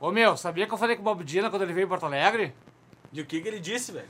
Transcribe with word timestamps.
Ô 0.00 0.12
meu, 0.12 0.36
sabia 0.36 0.64
que 0.64 0.72
eu 0.72 0.78
falei 0.78 0.94
com 0.94 1.02
o 1.02 1.04
Bob 1.04 1.24
Dylan 1.24 1.50
quando 1.50 1.62
ele 1.62 1.72
veio 1.72 1.86
em 1.86 1.88
Porto 1.88 2.06
Alegre? 2.06 2.54
E 3.12 3.20
o 3.20 3.26
que, 3.26 3.40
que 3.40 3.48
ele 3.48 3.58
disse, 3.58 3.90
velho? 3.90 4.06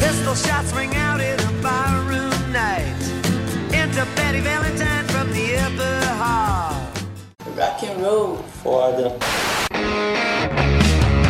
Pistol 0.00 0.34
shots 0.34 0.72
ring 0.72 0.90
out 0.96 1.22
in 1.22 1.36
a 1.46 1.62
barroom 1.62 2.52
night. 2.52 2.96
Enter 3.72 4.04
Betty 4.16 4.40
Valentine 4.40 5.04
from 5.06 5.30
the 5.32 5.56
upper 5.66 6.04
hall. 6.18 6.74
Rock 7.56 7.86
and 7.86 8.04
roll. 8.04 8.38
Foda. 8.62 9.16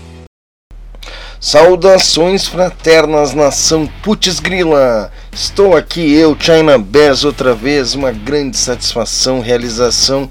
Saudações 1.39 2.47
fraternas, 2.47 3.35
nação 3.35 3.87
Putz 4.03 4.41
Grila! 4.41 5.13
Estou 5.31 5.77
aqui, 5.77 6.15
eu, 6.15 6.35
China 6.41 6.79
Bez, 6.79 7.25
outra 7.25 7.55
vez, 7.55 7.95
uma 7.95 8.11
grande 8.11 8.57
satisfação, 8.57 9.41
realização. 9.41 10.31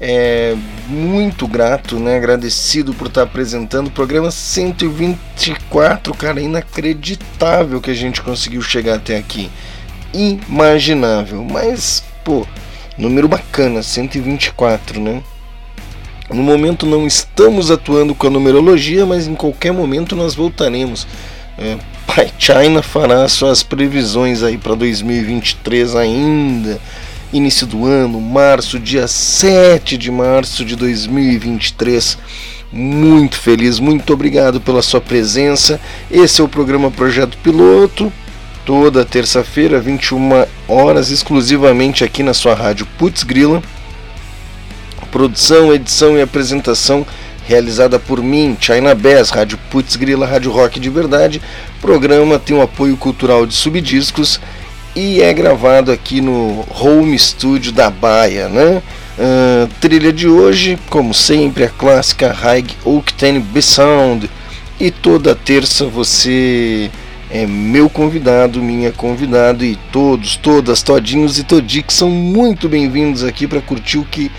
É, 0.00 0.56
muito 0.86 1.48
grato, 1.48 1.98
né? 1.98 2.16
Agradecido 2.16 2.94
por 2.94 3.08
estar 3.08 3.22
apresentando 3.22 3.88
o 3.88 3.90
programa 3.90 4.30
124, 4.30 6.14
cara, 6.14 6.40
inacreditável 6.40 7.80
que 7.80 7.90
a 7.90 7.94
gente 7.94 8.22
conseguiu 8.22 8.62
chegar 8.62 8.94
até 8.94 9.16
aqui. 9.16 9.50
Imaginável, 10.14 11.44
mas, 11.44 12.04
pô, 12.24 12.46
número 12.96 13.26
bacana, 13.26 13.82
124, 13.82 15.00
né? 15.00 15.22
No 16.30 16.42
momento 16.42 16.86
não 16.86 17.06
estamos 17.06 17.70
atuando 17.70 18.14
com 18.14 18.26
a 18.26 18.30
numerologia, 18.30 19.06
mas 19.06 19.26
em 19.26 19.34
qualquer 19.34 19.72
momento 19.72 20.14
nós 20.14 20.34
voltaremos. 20.34 21.06
É, 21.56 21.76
Pai 22.06 22.30
China 22.38 22.82
fará 22.82 23.26
suas 23.28 23.62
previsões 23.62 24.42
aí 24.42 24.56
para 24.58 24.74
2023 24.74 25.96
ainda. 25.96 26.78
Início 27.30 27.66
do 27.66 27.84
ano, 27.84 28.18
março, 28.22 28.78
dia 28.78 29.06
7 29.06 29.98
de 29.98 30.10
março 30.10 30.64
de 30.64 30.74
2023. 30.74 32.16
Muito 32.72 33.38
feliz, 33.38 33.78
muito 33.78 34.14
obrigado 34.14 34.62
pela 34.62 34.80
sua 34.80 34.98
presença. 34.98 35.78
Esse 36.10 36.40
é 36.40 36.44
o 36.44 36.48
programa 36.48 36.90
Projeto 36.90 37.36
Piloto. 37.42 38.10
Toda 38.64 39.04
terça-feira, 39.04 39.78
21 39.78 40.46
horas, 40.66 41.10
exclusivamente 41.10 42.02
aqui 42.02 42.22
na 42.22 42.32
sua 42.32 42.54
rádio 42.54 42.86
Putz 42.96 43.22
Grila. 43.24 43.62
Produção, 45.10 45.74
edição 45.74 46.16
e 46.16 46.22
apresentação 46.22 47.06
realizada 47.46 47.98
por 47.98 48.22
mim, 48.22 48.56
China 48.58 48.94
Bass, 48.94 49.28
Rádio 49.28 49.58
Putz 49.70 49.96
Grila, 49.96 50.26
Rádio 50.26 50.50
Rock 50.50 50.80
de 50.80 50.88
Verdade. 50.88 51.42
O 51.76 51.80
programa 51.82 52.38
tem 52.38 52.56
o 52.56 52.62
apoio 52.62 52.96
cultural 52.96 53.44
de 53.44 53.52
Subdiscos 53.54 54.40
e 54.98 55.22
é 55.22 55.32
gravado 55.32 55.92
aqui 55.92 56.20
no 56.20 56.66
Home 56.74 57.16
Studio 57.16 57.70
da 57.70 57.88
Baia, 57.88 58.48
né? 58.48 58.82
Uh, 59.16 59.68
trilha 59.80 60.12
de 60.12 60.26
hoje, 60.26 60.76
como 60.90 61.14
sempre, 61.14 61.62
a 61.62 61.68
clássica 61.68 62.32
High 62.32 62.64
Octane 62.84 63.38
B-Sound. 63.38 64.28
E 64.80 64.90
toda 64.90 65.36
terça 65.36 65.84
você 65.84 66.90
é 67.30 67.46
meu 67.46 67.88
convidado, 67.88 68.60
minha 68.60 68.90
convidada 68.90 69.64
e 69.64 69.76
todos, 69.92 70.34
todas, 70.34 70.82
todinhos 70.82 71.38
e 71.38 71.44
todiques 71.44 71.94
são 71.94 72.10
muito 72.10 72.68
bem-vindos 72.68 73.22
aqui 73.22 73.46
para 73.46 73.60
curtir 73.60 73.98
o 73.98 74.04
que 74.04 74.32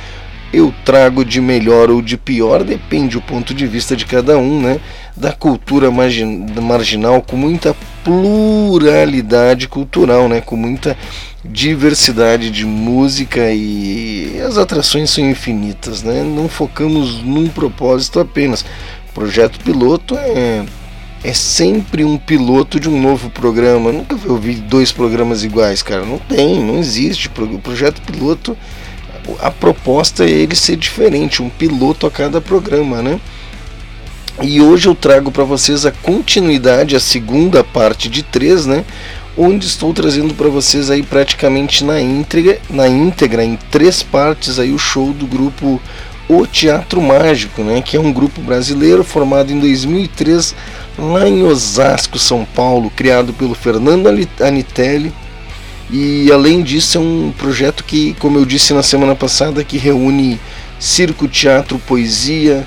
eu 0.51 0.73
trago 0.83 1.23
de 1.23 1.39
melhor 1.39 1.89
ou 1.89 2.01
de 2.01 2.17
pior, 2.17 2.65
depende 2.65 3.15
do 3.15 3.21
ponto 3.21 3.53
de 3.53 3.65
vista 3.65 3.95
de 3.95 4.05
cada 4.05 4.37
um, 4.37 4.61
né? 4.61 4.81
Da 5.15 5.31
cultura 5.31 5.89
margin 5.89 6.47
marginal 6.61 7.21
com 7.21 7.37
muita 7.37 7.73
pluralidade 8.03 9.67
cultural, 9.67 10.27
né? 10.27 10.41
Com 10.41 10.55
muita 10.55 10.97
diversidade 11.43 12.51
de 12.51 12.65
música 12.65 13.51
e 13.51 14.39
as 14.45 14.57
atrações 14.57 15.09
são 15.09 15.29
infinitas, 15.29 16.03
né? 16.03 16.23
Não 16.23 16.49
focamos 16.49 17.21
num 17.23 17.47
propósito 17.47 18.19
apenas. 18.19 18.61
O 19.09 19.13
projeto 19.13 19.59
piloto 19.59 20.15
é 20.17 20.65
é 21.21 21.33
sempre 21.33 22.05
um 22.05 22.17
piloto 22.17 22.79
de 22.79 22.87
um 22.87 23.01
novo 23.01 23.29
programa. 23.29 23.91
Nunca 23.91 24.17
ouvi 24.31 24.55
dois 24.55 24.91
programas 24.91 25.43
iguais, 25.43 25.83
cara. 25.83 26.05
Não 26.05 26.17
tem, 26.17 26.63
não 26.63 26.77
existe. 26.77 27.27
O 27.27 27.59
projeto 27.59 28.01
piloto 28.01 28.57
a 29.41 29.51
proposta 29.51 30.23
é 30.23 30.29
ele 30.29 30.55
ser 30.55 30.75
diferente, 30.75 31.43
um 31.43 31.49
piloto 31.49 32.07
a 32.07 32.11
cada 32.11 32.41
programa, 32.41 33.01
né? 33.01 33.19
E 34.41 34.61
hoje 34.61 34.87
eu 34.87 34.95
trago 34.95 35.31
para 35.31 35.43
vocês 35.43 35.85
a 35.85 35.91
continuidade, 35.91 36.95
a 36.95 36.99
segunda 36.99 37.63
parte 37.63 38.07
de 38.07 38.23
três, 38.23 38.65
né? 38.65 38.85
Onde 39.37 39.65
estou 39.65 39.93
trazendo 39.93 40.33
para 40.33 40.47
vocês 40.47 40.89
aí 40.89 41.03
praticamente 41.03 41.83
na 41.83 41.99
íntegra, 41.99 42.59
na 42.69 42.87
íntegra, 42.87 43.43
em 43.43 43.57
três 43.69 44.01
partes 44.01 44.57
aí 44.57 44.71
o 44.71 44.77
show 44.77 45.13
do 45.13 45.27
grupo 45.27 45.81
O 46.27 46.47
Teatro 46.47 47.01
Mágico, 47.01 47.63
né? 47.63 47.81
Que 47.81 47.97
é 47.97 47.99
um 47.99 48.13
grupo 48.13 48.41
brasileiro 48.41 49.03
formado 49.03 49.51
em 49.51 49.59
2003 49.59 50.55
lá 50.97 51.27
em 51.27 51.43
Osasco, 51.43 52.17
São 52.17 52.45
Paulo, 52.45 52.89
criado 52.89 53.33
pelo 53.33 53.53
Fernando 53.53 54.07
Anitelli 54.39 55.13
e 55.91 56.31
além 56.31 56.61
disso 56.61 56.97
é 56.99 57.01
um 57.01 57.33
projeto 57.35 57.83
que, 57.83 58.13
como 58.19 58.37
eu 58.37 58.45
disse 58.45 58.73
na 58.73 58.83
semana 58.83 59.15
passada, 59.15 59.63
que 59.63 59.77
reúne 59.77 60.39
circo, 60.79 61.27
teatro, 61.27 61.79
poesia, 61.79 62.65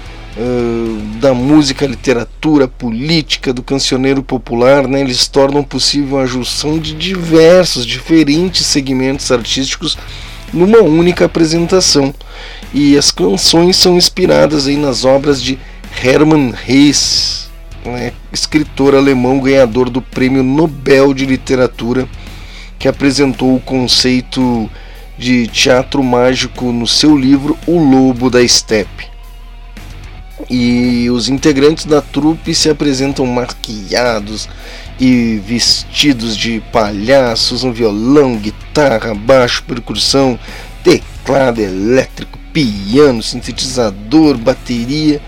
da 1.20 1.34
música, 1.34 1.87
literatura, 1.87 2.66
política, 2.66 3.53
do 3.53 3.62
cancioneiro 3.62 4.22
popular, 4.22 4.88
né? 4.88 5.00
Eles 5.00 5.26
tornam 5.26 5.62
possível 5.62 6.19
a 6.19 6.26
junção 6.26 6.78
de 6.78 6.94
diversos, 6.94 7.84
diferentes 7.84 8.65
segmentos 8.66 9.31
artísticos 9.31 9.98
numa 10.53 10.78
única 10.78 11.26
apresentação. 11.26 12.15
E 12.72 12.97
as 12.97 13.10
canções 13.10 13.76
são 13.76 13.97
inspiradas 13.97 14.66
aí 14.66 14.76
nas 14.76 15.04
obras 15.04 15.43
de 15.43 15.59
Hermann 16.03 16.54
Hesse, 16.66 17.49
né? 17.84 18.12
escritor 18.32 18.94
alemão 18.94 19.38
ganhador 19.38 19.91
do 19.91 20.00
Prêmio 20.00 20.43
Nobel 20.43 21.12
de 21.12 21.26
Literatura 21.26 22.09
que 22.82 22.88
apresentou 22.88 23.54
o 23.54 23.60
conceito 23.60 24.69
de 25.16 25.47
teatro 25.47 26.03
mágico 26.03 26.72
no 26.72 26.84
seu 26.84 27.16
livro 27.16 27.56
O 27.64 27.78
Lobo 27.78 28.28
da 28.28 28.44
Steppe. 28.47 29.12
E 30.50 31.08
os 31.10 31.28
integrantes 31.28 31.84
da 31.84 32.00
trupe 32.00 32.54
se 32.54 32.69
apresentam 32.69 33.25
maquiados 33.26 34.48
e 35.00 35.41
vestidos 35.47 36.36
de 36.36 36.62
palhaços, 36.72 37.64
um 37.64 37.72
violão, 37.72 38.36
guitarra, 38.36 39.14
baixo, 39.14 39.64
percussão, 39.64 40.38
teclado 40.82 41.60
elétrico, 41.60 42.38
piano, 42.52 43.22
sintetizador, 43.22 44.36
bateria 44.36 45.20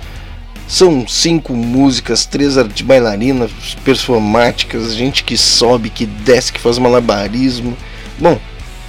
são 0.66 1.06
cinco 1.06 1.52
músicas, 1.52 2.24
três 2.24 2.56
bailarinas 2.82 3.50
performáticas, 3.84 4.94
gente 4.94 5.22
que 5.22 5.36
sobe, 5.36 5.90
que 5.90 6.06
desce, 6.06 6.52
que 6.52 6.60
faz 6.60 6.78
malabarismo. 6.78 7.76
Bom, 8.18 8.38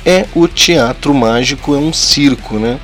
é 0.06 0.26
o 0.34 0.48
teatro 0.48 1.14
mágico, 1.14 1.76
é 1.76 1.78
um 1.78 1.92
circo, 1.92 2.58
né? 2.58 2.80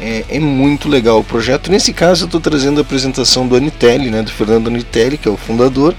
É, 0.00 0.24
é 0.30 0.40
muito 0.40 0.88
legal 0.88 1.20
o 1.20 1.24
projeto. 1.24 1.70
Nesse 1.70 1.92
caso, 1.92 2.24
eu 2.24 2.26
estou 2.26 2.40
trazendo 2.40 2.78
a 2.78 2.80
apresentação 2.80 3.46
do 3.46 3.54
Anitelli, 3.54 4.10
né, 4.10 4.22
do 4.22 4.30
Fernando 4.30 4.68
Anitelli, 4.68 5.18
que 5.18 5.28
é 5.28 5.30
o 5.30 5.36
fundador, 5.36 5.94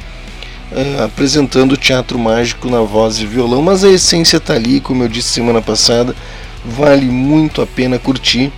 é, 0.72 1.04
apresentando 1.04 1.74
o 1.74 1.78
teatro 1.78 2.18
mágico 2.18 2.68
na 2.68 2.82
voz 2.82 3.20
e 3.20 3.28
violão. 3.28 3.62
Mas 3.62 3.84
a 3.84 3.90
essência 3.90 4.38
está 4.38 4.56
ali, 4.56 4.80
como 4.80 5.04
eu 5.04 5.08
disse 5.08 5.30
semana 5.30 5.62
passada, 5.62 6.16
vale 6.66 7.06
muito 7.06 7.62
a 7.62 7.68
pena 7.68 8.00
curtir. 8.00 8.52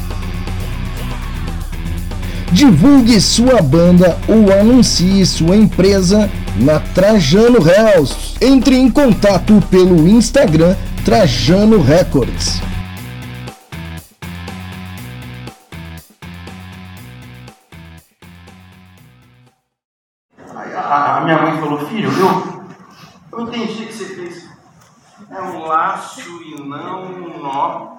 Divulgue 2.52 3.20
sua 3.20 3.61
banda 3.61 4.19
ou 4.29 4.52
anuncie 4.52 5.26
sua 5.26 5.56
empresa 5.56 6.31
na 6.56 6.79
Trajano 6.81 7.58
Hells. 7.58 8.37
Entre 8.41 8.76
em 8.76 8.91
contato 8.91 9.62
pelo 9.70 10.06
Instagram 10.08 10.76
Trajano 11.05 11.82
Records. 11.82 12.62
A, 20.75 21.17
a 21.17 21.20
minha 21.23 21.43
mãe 21.43 21.58
falou, 21.58 21.87
filho, 21.88 22.11
eu, 22.11 22.64
eu 23.32 23.41
entendi 23.46 23.82
o 23.82 23.87
que 23.88 23.93
você 23.93 24.14
fez. 24.14 24.49
É 25.31 25.43
um 25.43 25.67
laço 25.67 26.20
e 26.43 26.61
não 26.61 27.05
um 27.05 27.43
nó. 27.43 27.96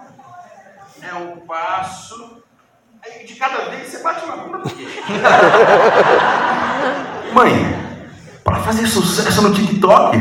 É 1.01 1.13
um 1.13 1.45
passo. 1.45 2.44
Aí 3.03 3.25
de 3.25 3.33
cada 3.35 3.69
vez 3.69 3.87
você 3.87 4.03
bate 4.03 4.25
uma 4.25 4.35
bunda 4.37 4.59
mãe, 7.33 7.75
para 8.43 8.57
fazer 8.57 8.85
sucesso 8.87 9.41
no 9.41 9.51
TikTok, 9.53 10.17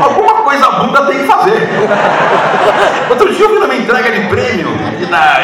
alguma 0.00 0.42
coisa 0.42 0.66
a 0.66 0.70
bunda 0.80 1.06
tem 1.06 1.18
que 1.18 1.26
fazer. 1.26 1.68
Outro 3.10 3.32
dia 3.32 3.44
eu 3.44 3.50
vi 3.50 3.58
numa 3.60 3.74
entrega 3.74 4.10
de 4.10 4.26
prêmio 4.28 4.68
da 5.08 5.40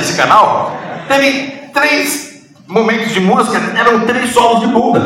esse 0.00 0.16
canal, 0.16 0.76
teve 1.06 1.68
três 1.72 2.42
momentos 2.66 3.12
de 3.12 3.20
música, 3.20 3.60
eram 3.78 4.06
três 4.06 4.32
solos 4.32 4.60
de 4.60 4.66
bunda. 4.68 5.00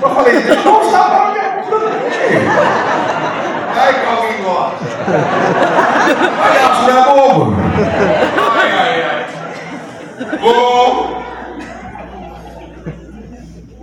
Eu 0.00 0.10
falei, 0.10 0.40
deixa 0.40 0.68
eu 0.68 0.72
mostrar 0.72 1.04
pra 1.04 1.30
minha 1.30 1.62
bunda. 1.64 1.90
Ai, 3.76 3.94
que 3.94 4.00
gosta. 4.42 4.84
Olha. 7.10 7.56
Ai, 8.52 8.70
ai, 8.72 9.02
ai. 9.02 9.26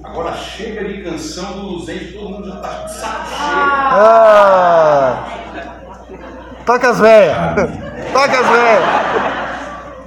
Agora 0.03 0.33
chega 0.37 0.85
de 0.85 1.03
canção 1.03 1.67
dos 1.67 1.89
entes, 1.89 2.13
todo 2.13 2.29
mundo 2.29 2.47
já 2.47 2.55
tá 2.57 2.87
saco. 2.87 3.29
Ah! 3.37 5.25
Toca 6.65 6.89
as 6.89 6.99
velhas! 6.99 7.37
Toca 8.13 8.39
as 8.39 8.47
velhas! 8.47 8.83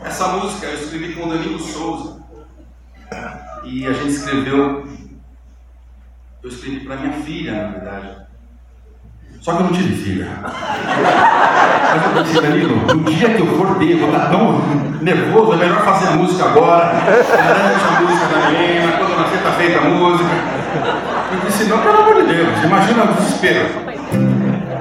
Essa 0.04 0.28
música 0.28 0.66
eu 0.66 0.74
escrevi 0.74 1.14
com 1.14 1.26
o 1.26 1.28
Danilo 1.28 1.58
Souza. 1.58 2.22
E 3.64 3.86
a 3.86 3.92
gente 3.92 4.08
escreveu. 4.08 4.88
Eu 6.42 6.48
escrevi 6.48 6.80
para 6.86 6.96
minha 6.96 7.12
filha, 7.12 7.52
na 7.52 7.68
verdade. 7.68 8.27
Só 9.40 9.52
que 9.54 9.62
eu 9.62 9.66
não 9.66 9.72
tive 9.72 9.94
filha. 9.94 10.28
Mas 10.42 12.16
eu 12.16 12.22
disse, 12.22 12.40
Danilo, 12.40 12.76
no 12.86 13.04
dia 13.04 13.30
que 13.30 13.40
eu 13.40 13.46
for 13.56 13.76
ter, 13.76 13.92
eu 13.92 13.98
vou 13.98 14.08
estar 14.10 14.26
tão 14.30 14.60
nervoso, 15.00 15.52
é 15.54 15.56
melhor 15.56 15.84
fazer 15.84 16.08
a 16.08 16.10
música 16.12 16.44
agora. 16.44 16.86
Garante 16.86 17.84
a 17.84 18.00
música 18.00 18.26
da 18.26 18.50
menina, 18.50 18.92
quando 18.98 19.16
nascer 19.16 19.42
tá 19.42 19.52
feita 19.52 19.78
a 19.78 19.84
música. 19.88 20.30
Eu 21.32 21.38
disse, 21.46 21.64
não, 21.64 21.78
pelo 21.78 21.98
amor 21.98 22.22
de 22.22 22.34
Deus, 22.34 22.64
imagina 22.64 23.04
o 23.04 23.14
desespero. 23.14 23.68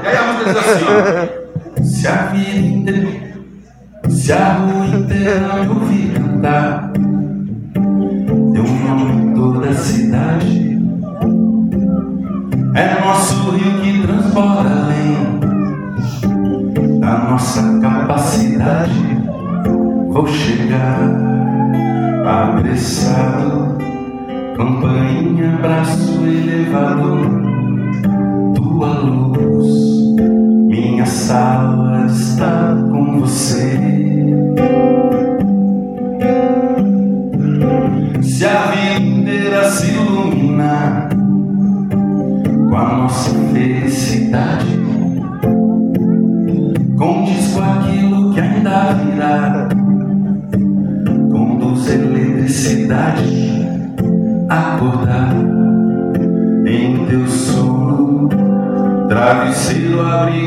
E 0.03 0.07
aí 0.07 0.17
a 0.17 0.23
música 0.23 0.53
diz 0.53 0.57
assim, 0.57 0.85
ó. 0.85 1.47
Se 1.83 2.07
a 2.07 2.15
vida 2.27 3.27
se 4.09 4.33
a 4.33 4.53
rua 4.53 4.85
inteira 4.85 5.53
me 5.53 5.67
ouvir 5.69 6.13
cantar, 6.13 6.91
um 6.97 8.53
nome 8.87 9.11
em 9.11 9.33
toda 9.33 9.69
a 9.69 9.73
cidade. 9.73 10.77
É 12.75 12.99
nosso 12.99 13.51
rio 13.51 13.76
Vou 20.17 20.25
chegar 20.25 21.11
apressado, 22.25 23.77
campainha, 24.57 25.59
braço 25.61 26.25
elevado, 26.25 27.19
tua 28.55 28.97
luz, 28.97 30.15
minha 30.65 31.05
sala 31.05 32.07
está 32.07 32.76
travesseiro, 59.17 60.05
abrigo 60.05 60.46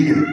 Alegria, 0.00 0.26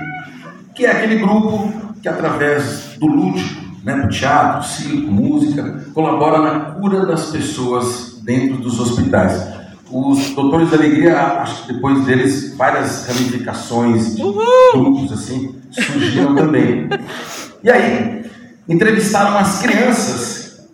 que 0.74 0.86
é 0.86 0.92
aquele 0.92 1.18
grupo 1.18 1.72
que, 2.02 2.08
através 2.08 2.96
do 2.98 3.08
lúdico, 3.08 3.62
né, 3.84 3.96
do 3.96 4.10
teatro, 4.10 4.68
circo, 4.68 5.12
música, 5.12 5.86
colabora 5.94 6.40
na 6.42 6.60
cura 6.72 7.06
das 7.06 7.32
pessoas 7.32 8.20
dentro 8.24 8.58
dos 8.58 8.80
hospitais. 8.80 9.56
Os 9.90 10.32
Doutores 10.32 10.70
da 10.70 10.78
Alegria, 10.78 11.18
acho 11.42 11.66
que 11.66 11.74
depois 11.74 12.06
deles, 12.06 12.56
várias 12.58 13.08
ramificações 13.08 14.16
de 14.16 14.22
grupos 14.22 15.12
assim 15.14 15.56
surgiram 15.72 16.36
também. 16.36 16.90
E 17.64 17.70
aí, 17.70 18.26
entrevistaram 18.68 19.38
as 19.38 19.62
crianças 19.62 20.68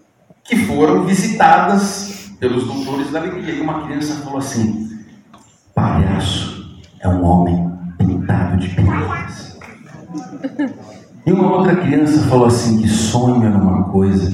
que 0.43 0.65
foram 0.65 1.03
visitadas 1.05 2.31
pelos 2.39 2.65
doutores 2.65 3.11
da 3.11 3.19
alegria. 3.19 3.53
E 3.53 3.61
uma 3.61 3.85
criança 3.85 4.15
falou 4.23 4.39
assim: 4.39 4.99
palhaço 5.75 6.81
é 6.99 7.07
um 7.07 7.23
homem 7.23 7.72
pintado 8.05 8.57
de 8.57 8.69
penas. 8.69 9.57
E 11.25 11.31
uma 11.31 11.51
outra 11.57 11.75
criança 11.75 12.27
falou 12.27 12.47
assim: 12.47 12.81
que 12.81 12.87
sonho 12.87 13.45
era 13.45 13.57
uma 13.57 13.85
coisa 13.85 14.29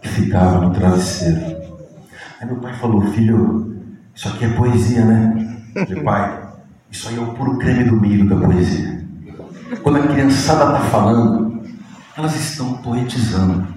que 0.00 0.08
ficava 0.08 0.60
no 0.60 0.70
travesseiro. 0.72 1.56
Aí 2.40 2.46
meu 2.46 2.56
pai 2.56 2.74
falou: 2.74 3.02
filho, 3.12 3.76
isso 4.14 4.28
aqui 4.28 4.44
é 4.44 4.48
poesia, 4.50 5.04
né? 5.04 5.56
Meu 5.88 6.02
pai, 6.02 6.42
isso 6.90 7.08
aí 7.08 7.16
é 7.16 7.20
o 7.20 7.34
puro 7.34 7.58
creme 7.58 7.84
do 7.84 8.00
milho 8.00 8.28
da 8.28 8.36
poesia. 8.36 9.04
Quando 9.82 9.96
a 9.98 10.06
criançada 10.06 10.64
está 10.76 10.80
falando, 10.90 11.60
elas 12.16 12.34
estão 12.36 12.74
poetizando 12.74 13.76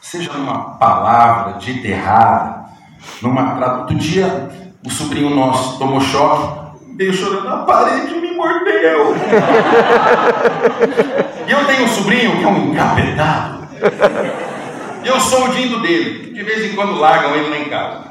seja 0.00 0.32
numa 0.34 0.58
palavra 0.74 1.58
dita 1.58 1.88
errada, 1.88 2.66
numa 3.22 3.54
tra- 3.54 3.78
Outro 3.78 3.96
dia, 3.96 4.50
o 4.84 4.90
sobrinho 4.90 5.34
nosso 5.34 5.78
tomou 5.78 6.00
choque, 6.00 6.76
veio 6.98 7.14
chorando, 7.14 7.48
a 7.48 7.58
parede 7.64 8.14
me 8.20 8.21
mordeu. 8.42 9.14
e 11.46 11.52
eu 11.52 11.64
tenho 11.66 11.84
um 11.84 11.88
sobrinho 11.88 12.38
que 12.38 12.44
é 12.44 12.48
um 12.48 12.72
encapetado. 12.72 13.68
E 15.04 15.08
eu 15.08 15.20
sou 15.20 15.44
o 15.44 15.50
dindo 15.50 15.80
dele. 15.80 16.32
De 16.32 16.42
vez 16.42 16.64
em 16.64 16.74
quando 16.74 16.98
largam 16.98 17.36
ele 17.36 17.50
lá 17.50 17.58
em 17.58 17.68
casa. 17.68 18.10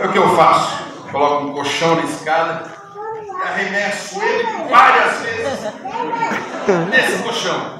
É 0.00 0.06
o 0.06 0.12
que 0.12 0.18
eu 0.18 0.36
faço. 0.36 0.88
Coloco 1.10 1.46
um 1.46 1.52
colchão 1.52 1.96
na 1.96 2.02
escada 2.02 2.64
e 3.26 3.42
arremesso 3.42 4.22
ele 4.22 4.46
várias 4.68 5.22
vezes 5.22 5.72
nesse 6.90 7.22
colchão. 7.22 7.77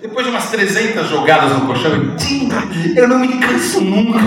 Depois 0.00 0.24
de 0.24 0.30
umas 0.30 0.50
300 0.50 1.08
jogadas 1.08 1.52
no 1.52 1.66
colchão, 1.66 1.90
eu, 1.90 2.16
"Tim, 2.16 2.48
eu 2.96 3.08
não 3.08 3.18
me 3.18 3.28
canso 3.38 3.80
nunca. 3.80 4.18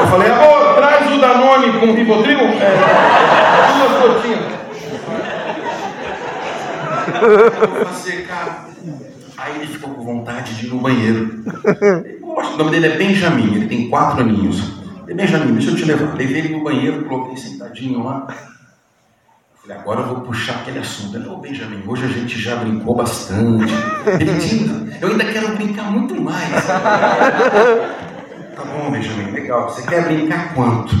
Eu 0.00 0.06
falei, 0.08 0.30
amor, 0.30 0.74
traz 0.76 1.10
o 1.12 1.18
Danone 1.20 1.78
com 1.80 1.92
Rivotril. 1.94 2.38
É, 2.40 2.76
duas 3.78 4.14
gotinhas. 4.14 4.60
Aí 9.38 9.56
ele 9.56 9.66
ficou 9.66 9.94
com 9.94 10.04
vontade 10.04 10.54
de 10.54 10.66
ir 10.66 10.70
no 10.70 10.80
banheiro. 10.80 11.42
Poxa, 12.20 12.50
o 12.50 12.56
nome 12.58 12.70
dele 12.70 12.86
é 12.86 12.96
Benjamin, 12.96 13.54
ele 13.54 13.66
tem 13.66 13.88
quatro 13.88 14.20
aninhos. 14.20 14.80
Benjamin, 15.06 15.54
deixa 15.54 15.70
eu 15.70 15.76
te 15.76 15.84
levar. 15.84 16.14
Levei 16.14 16.38
ele 16.38 16.56
no 16.56 16.62
banheiro, 16.62 17.04
coloquei 17.06 17.36
sentadinho 17.36 18.04
lá. 18.04 18.26
Falei, 19.70 19.78
agora 19.78 20.00
eu 20.00 20.06
vou 20.06 20.20
puxar 20.22 20.56
aquele 20.56 20.80
assunto. 20.80 21.16
Ele, 21.16 21.28
ô 21.28 21.36
Benjamin, 21.36 21.82
hoje 21.86 22.04
a 22.04 22.08
gente 22.08 22.40
já 22.40 22.56
brincou 22.56 22.96
bastante. 22.96 23.72
Ele 24.18 24.34
disse, 24.34 24.98
eu 25.00 25.08
ainda 25.08 25.24
quero 25.24 25.54
brincar 25.54 25.90
muito 25.92 26.20
mais. 26.20 26.66
Tá 26.66 28.64
bom, 28.64 28.90
Benjamin, 28.90 29.30
legal. 29.30 29.68
Você 29.68 29.86
quer 29.86 30.04
brincar 30.04 30.54
quanto? 30.54 30.94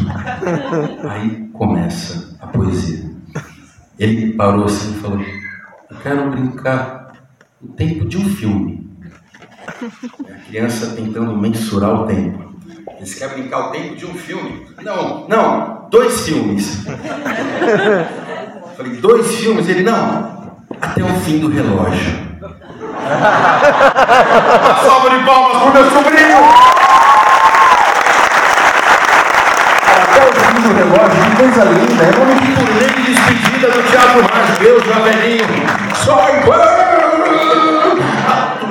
Aí 1.08 1.48
começa 1.52 2.36
a 2.40 2.46
poesia. 2.46 3.10
Ele 3.98 4.34
parou 4.34 4.64
assim 4.64 4.92
e 4.92 5.00
falou, 5.00 5.20
eu 5.20 5.96
quero 6.02 6.30
brincar 6.30 7.12
o 7.60 7.68
tempo 7.68 8.06
de 8.06 8.18
um 8.18 8.24
filme. 8.36 8.88
A 10.28 10.48
criança 10.48 10.94
tentando 10.94 11.36
mensurar 11.36 12.02
o 12.02 12.06
tempo. 12.06 12.49
Você 13.00 13.18
quer 13.18 13.30
brincar 13.30 13.68
o 13.68 13.70
tempo 13.70 13.96
de 13.96 14.04
um 14.04 14.12
filme? 14.12 14.66
Não, 14.82 15.26
não, 15.26 15.86
dois 15.90 16.20
filmes. 16.20 16.84
Falei, 18.76 18.92
dois 19.00 19.34
filmes? 19.36 19.66
Ele, 19.70 19.82
não, 19.82 20.60
até 20.78 21.02
o 21.02 21.08
fim 21.20 21.38
do 21.38 21.48
relógio. 21.48 22.28
Uma 22.42 22.50
salva 24.84 25.10
de 25.10 25.24
palmas 25.24 25.62
pro 25.62 25.72
meu 25.72 25.90
sobrinho! 25.90 26.44
Até 30.02 30.20
o 30.28 30.32
fim 30.34 30.60
do 30.60 30.74
relógio, 30.74 31.24
que 31.24 31.36
coisa 31.36 31.64
linda, 31.64 32.02
é 32.04 32.12
nome 32.18 32.34
de 32.34 32.54
turnê 32.54 32.86
de 32.86 33.02
despedida 33.14 33.70
do 33.70 33.82
Teatro 33.90 34.22
Mágico, 34.22 34.62
eu, 34.62 34.84
Javelinho, 34.84 35.46
só 36.04 36.28
enquanto... 36.36 36.90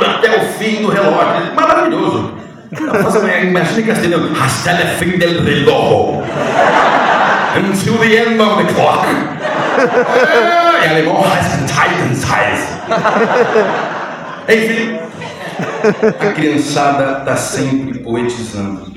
Até 0.05 0.37
o 0.37 0.41
fim 0.53 0.83
do 0.83 0.89
relógio, 0.89 1.55
maravilhoso. 1.55 2.38
Imagina 2.71 3.87
castelhano, 3.87 4.29
hasta 4.39 4.71
el 4.71 4.87
fin 4.97 5.19
del 5.19 5.43
reloj. 5.45 6.23
Until 7.55 7.97
the 7.97 8.15
end 8.15 8.39
of 8.41 8.57
the 8.57 8.73
clock. 8.73 9.05
Em 10.83 10.89
alemão, 10.89 11.23
heißt 11.23 11.65
Titans 11.67 12.25
Enfim, 14.47 14.99
a 16.03 16.31
criançada 16.33 17.19
está 17.19 17.35
sempre 17.35 17.99
poetizando. 17.99 18.93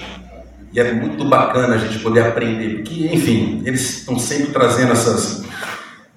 E 0.72 0.80
é 0.80 0.92
muito 0.92 1.24
bacana 1.26 1.74
a 1.74 1.78
gente 1.78 1.98
poder 1.98 2.26
aprender, 2.26 2.76
porque, 2.76 3.10
enfim, 3.12 3.62
eles 3.66 3.98
estão 3.98 4.18
sempre 4.18 4.52
trazendo 4.52 4.92
essas 4.92 5.44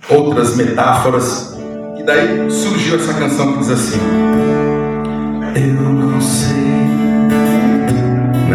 outras 0.09 0.55
metáforas. 0.55 1.57
E 1.97 2.03
daí 2.03 2.49
surgiu 2.49 2.95
essa 2.95 3.13
canção 3.13 3.53
que 3.53 3.59
diz 3.59 3.69
assim: 3.71 3.99
Eu 5.55 5.73
não 5.73 6.21
sei, 6.21 6.55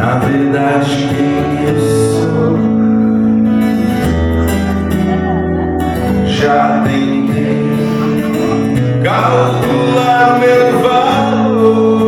na 0.01 0.15
verdade, 0.19 1.09
quem 1.15 1.65
eu 1.65 1.79
sou. 1.79 2.59
Já 6.27 6.83
tentei 6.85 7.61
calcular 9.05 10.39
meu 10.41 10.67
valor, 10.81 12.00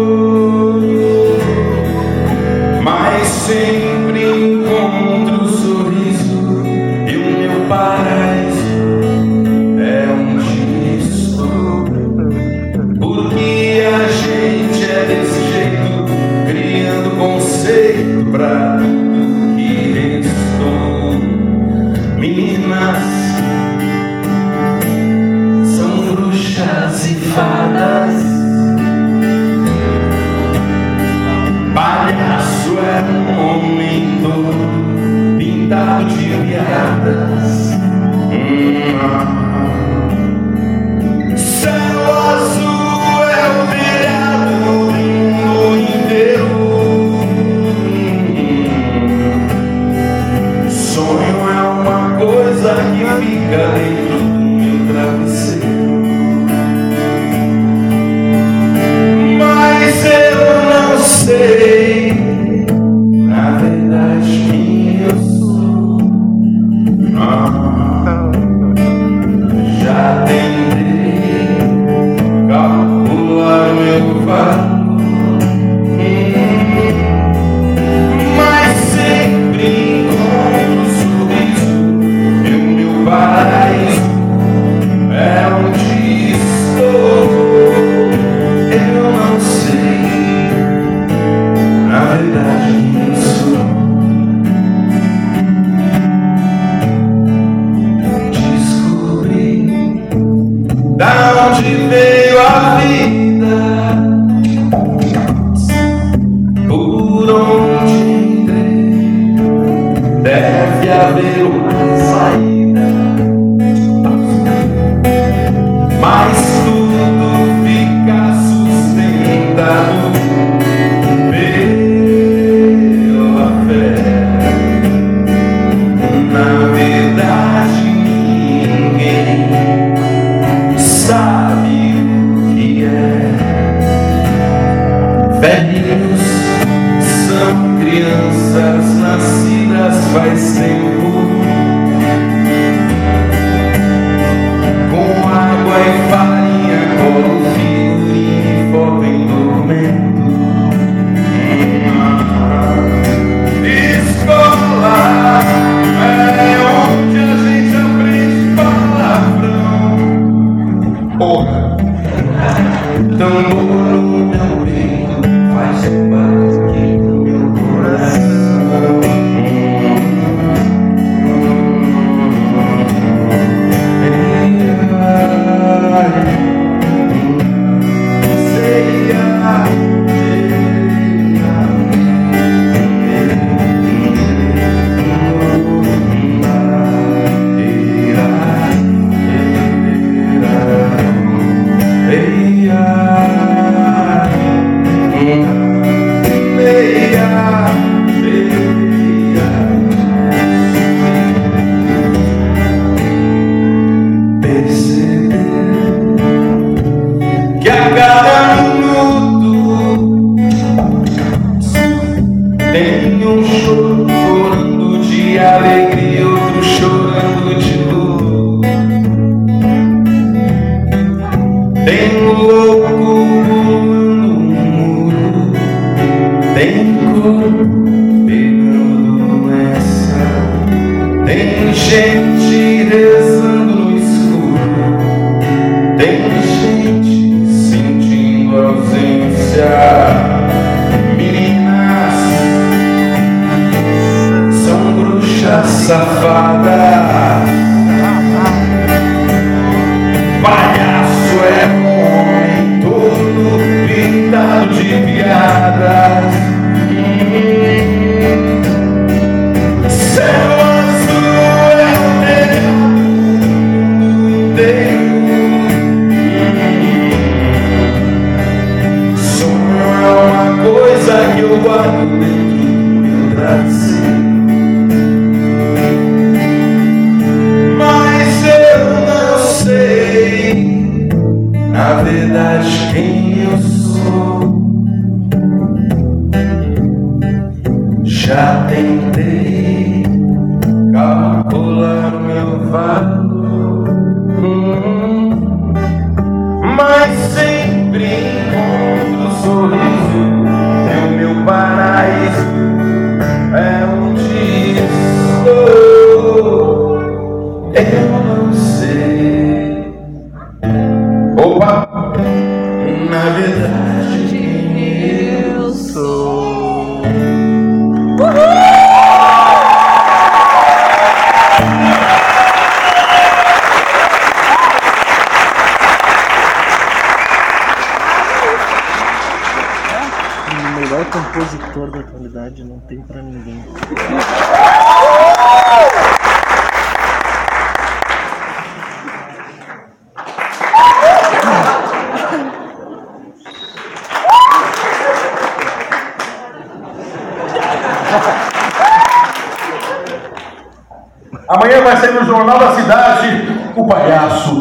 da 101.02 101.49
onde 101.49 101.75
veio 101.88 102.41
a 102.41 102.76
vida, 102.76 102.82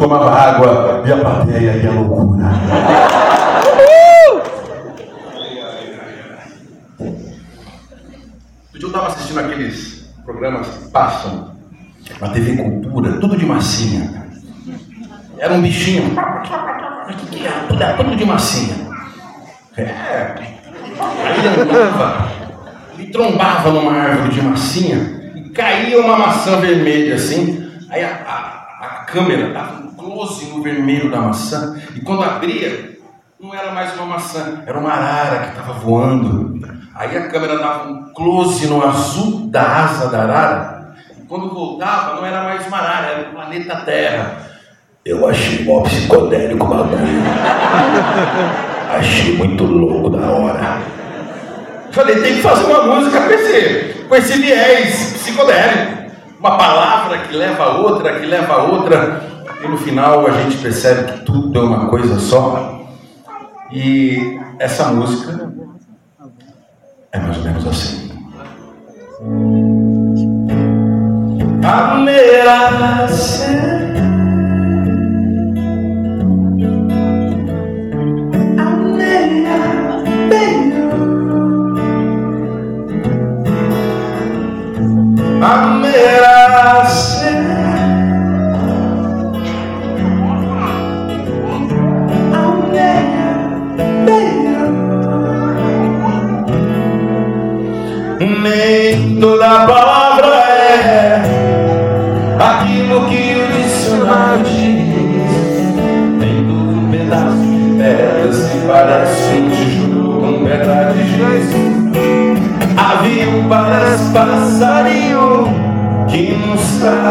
tomava 0.02 0.30
água 0.30 1.04
e 1.06 1.12
a 1.12 1.16
plateia 1.16 1.76
ia 1.76 1.92
loucura. 1.92 2.50
Eu 8.74 8.88
estava 8.88 9.06
assistindo 9.06 9.38
aqueles 9.38 10.12
programas 10.24 10.66
que 10.66 10.90
passam 10.90 11.52
na 12.20 12.28
TV 12.30 12.56
Cultura, 12.56 13.12
tudo 13.20 13.36
de 13.36 13.46
massinha. 13.46 14.26
Era 15.38 15.54
um 15.54 15.62
bichinho. 15.62 16.12
Era? 16.18 17.60
Tudo, 17.68 17.82
era 17.82 17.96
tudo 17.96 18.16
de 18.16 18.24
massinha. 18.24 18.74
É. 19.76 19.84
Aí 20.98 21.46
andava, 21.46 22.28
ele 22.98 23.10
trombava 23.12 23.70
numa 23.70 23.92
árvore 23.92 24.34
de 24.34 24.42
massinha 24.42 25.32
e 25.36 25.48
caía 25.50 26.00
uma 26.00 26.16
maçã 26.18 26.56
vermelha 26.56 27.14
assim. 27.14 27.70
Aí 27.88 28.02
a, 28.02 28.08
a, 28.08 28.62
a 28.84 28.88
câmera 29.04 29.52
dava 29.52 29.80
um 29.80 29.92
close 29.94 30.46
no 30.46 30.62
vermelho 30.62 31.01
da 31.12 31.20
maçã 31.20 31.80
e 31.94 32.00
quando 32.00 32.24
abria, 32.24 32.98
não 33.38 33.54
era 33.54 33.70
mais 33.72 33.94
uma 33.94 34.06
maçã, 34.06 34.62
era 34.66 34.78
uma 34.78 34.90
arara 34.90 35.38
que 35.40 35.48
estava 35.50 35.72
voando. 35.74 36.60
Aí 36.94 37.16
a 37.16 37.28
câmera 37.28 37.58
dava 37.58 37.88
um 37.88 38.12
close 38.12 38.66
no 38.66 38.82
azul 38.84 39.46
da 39.48 39.62
asa 39.62 40.08
da 40.08 40.22
arara. 40.22 40.94
E 41.18 41.26
quando 41.26 41.52
voltava, 41.52 42.16
não 42.16 42.26
era 42.26 42.44
mais 42.44 42.66
uma 42.66 42.78
arara, 42.78 43.06
era 43.06 43.28
o 43.28 43.32
planeta 43.32 43.76
Terra. 43.84 44.36
Eu 45.04 45.28
achei 45.28 45.64
mó 45.64 45.82
psicodélico 45.82 46.64
bagulho. 46.64 46.96
Achei 48.92 49.36
muito 49.36 49.64
louco 49.64 50.10
da 50.10 50.26
hora. 50.30 50.82
Falei, 51.90 52.20
tem 52.20 52.34
que 52.34 52.42
fazer 52.42 52.64
uma 52.64 52.82
música 52.82 53.22
com 53.22 53.30
esse, 53.30 54.04
com 54.06 54.14
esse 54.14 54.38
viés 54.38 55.14
psicodélico. 55.14 56.12
Uma 56.38 56.58
palavra 56.58 57.18
que 57.18 57.34
leva 57.34 57.64
a 57.64 57.78
outra, 57.78 58.20
que 58.20 58.26
leva 58.26 58.52
a 58.52 58.62
outra. 58.64 59.31
E 59.62 59.68
no 59.68 59.78
final 59.78 60.26
a 60.26 60.30
gente 60.32 60.58
percebe 60.58 61.12
que 61.12 61.24
tudo 61.24 61.58
é 61.58 61.62
uma 61.62 61.88
coisa 61.88 62.18
só. 62.18 62.84
E 63.70 64.40
essa 64.58 64.88
música 64.92 65.52
é 67.12 67.18
mais 67.20 67.36
ou 67.38 67.44
menos 67.44 67.66
assim. 67.66 68.10
Amerase 71.64 73.42
Amerase 85.40 86.31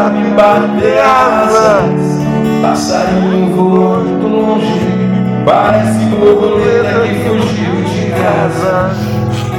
sabe 0.02 0.30
bater 0.30 0.98
asas. 0.98 2.22
Passarinho 2.60 3.54
voa 3.54 3.98
muito 3.98 4.26
longe, 4.26 4.80
parece 5.44 6.04
borboleta 6.06 7.00
que 7.02 7.14
fugiu 7.24 7.74
de 7.84 8.10
casa. 8.10 8.90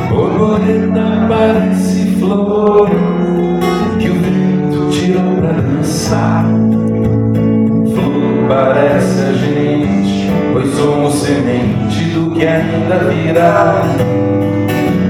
Borboleta 0.09 1.25
parece 1.29 2.15
flor 2.19 2.89
que 3.99 4.09
o 4.09 4.13
vento 4.15 4.89
tirou 4.91 5.35
pra 5.37 5.51
dançar. 5.51 6.45
Flor 7.93 8.47
parece 8.49 9.21
a 9.21 9.33
gente, 9.33 10.31
pois 10.51 10.73
somos 10.75 11.15
semente 11.15 12.05
do 12.13 12.31
que 12.31 12.45
ainda 12.45 12.97
virá. 13.09 13.83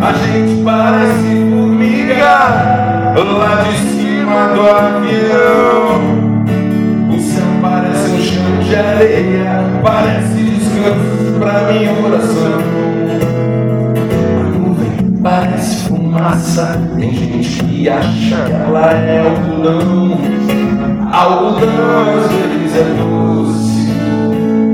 A 0.02 0.14
gente 0.14 0.64
parece 0.64 1.50
formiga 1.50 2.74
lá 3.16 3.64
de 3.64 3.78
cima 3.78 3.93
do 4.54 4.62
avião. 4.70 6.02
O 7.10 7.20
céu 7.20 7.46
parece 7.62 8.12
um 8.12 8.22
chão 8.22 8.60
de 8.64 8.76
areia, 8.76 9.64
parece 9.84 10.44
descanso 10.44 11.40
pra 11.40 11.72
minha 11.72 11.94
oração. 12.04 12.60
Parece 15.22 15.88
fumaça, 15.88 16.78
tem 16.98 17.14
gente 17.14 17.64
que 17.64 17.88
acha 17.88 18.44
que 18.44 18.52
ela 18.52 18.92
é 18.92 19.20
algodão. 19.20 20.18
Algodão 21.12 22.18
às 22.18 22.32
vezes 22.32 22.76
é 22.76 22.84
doce, 22.98 23.88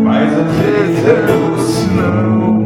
mas 0.04 0.34
às 0.34 0.52
vezes 0.56 1.06
é 1.06 1.14
doce 1.28 1.88
não. 1.90 2.59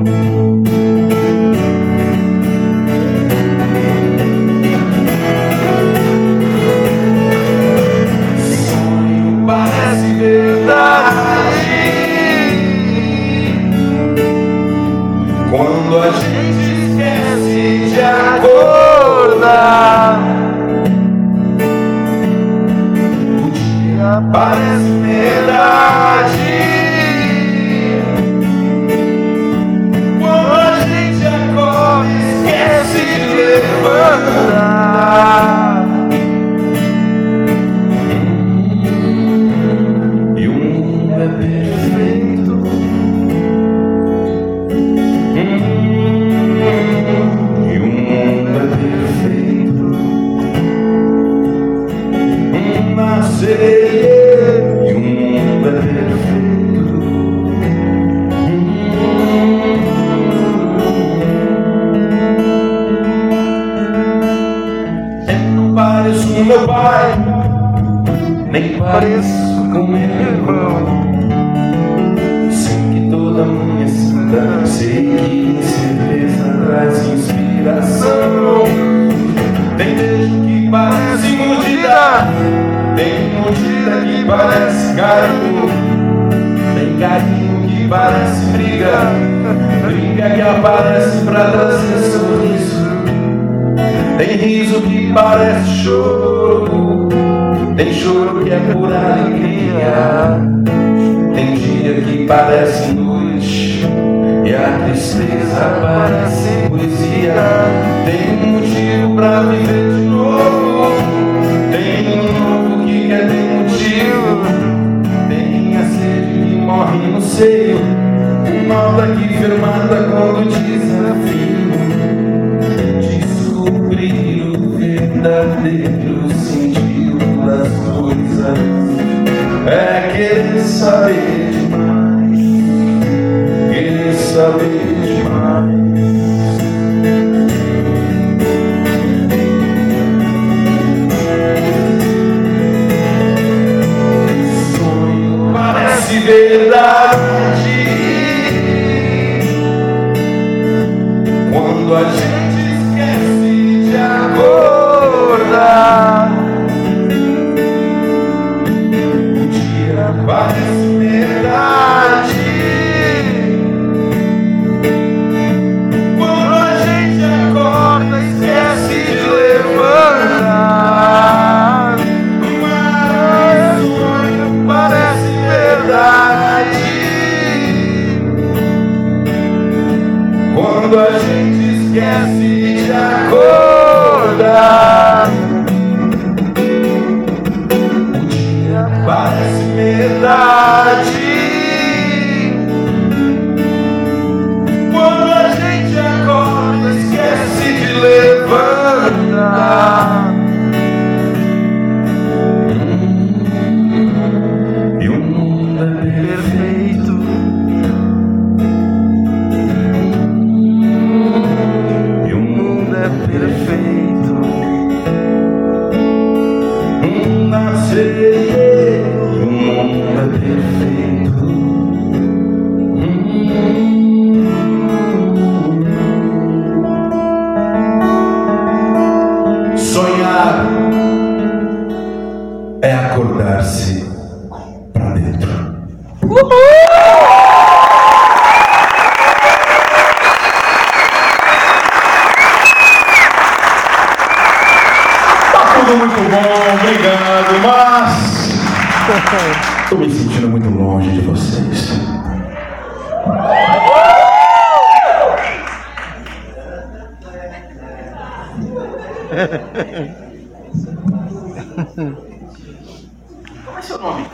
Como 263.65 263.77
é 263.77 263.81
seu 263.81 263.97
nome? 263.97 264.27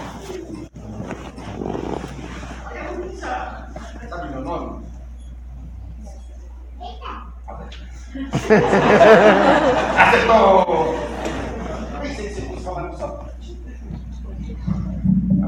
Sabe 4.09 4.29
meu 4.33 4.41
nome? 4.41 4.83
Acertou! 9.97 10.99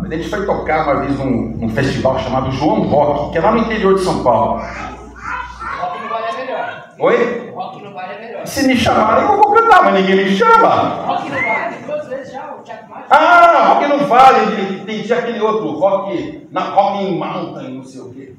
A 0.04 0.08
gente 0.16 0.30
foi 0.30 0.46
tocar 0.46 0.84
uma 0.84 1.02
vez 1.02 1.18
num, 1.20 1.58
num 1.58 1.70
festival 1.70 2.20
chamado 2.20 2.52
João 2.52 2.84
Rock, 2.84 3.32
que 3.32 3.38
é 3.38 3.42
lá 3.42 3.52
no 3.52 3.60
interior 3.60 3.96
de 3.96 4.04
São 4.04 4.24
Paulo. 4.24 4.62
Rock 4.62 6.02
no 6.04 6.10
Vale 6.10 6.26
é 6.26 6.38
melhor. 6.38 6.94
Oi? 7.00 7.52
Rock 7.54 7.84
no 7.84 7.94
Vale 7.94 8.14
é 8.14 8.20
melhor. 8.20 8.48
Se 8.62 8.68
me 8.68 8.78
chamarem, 8.78 9.24
eu 9.24 9.38
vou 9.38 9.54
cantar, 9.54 9.86
mas 9.86 9.96
ninguém 9.96 10.18
me 10.18 10.38
chama. 10.38 10.68
Rock 11.08 11.30
no 11.32 11.36
Vale, 11.36 11.76
duas 11.84 12.08
vezes 12.08 12.32
já, 12.32 12.54
o 12.54 12.62
Thiago 12.62 12.90
Maia. 12.92 13.06
Ah, 13.10 13.68
Rock 13.70 13.88
não 13.88 14.06
vale, 14.06 14.76
entendi 14.76 15.12
aquele 15.12 15.42
outro, 15.42 15.72
Rock, 15.80 16.48
na 16.52 16.62
Rock 16.62 17.04
in 17.04 17.18
Mountain, 17.18 17.70
não 17.72 17.84
sei 17.84 18.02
o 18.02 18.14
quê. 18.14 18.36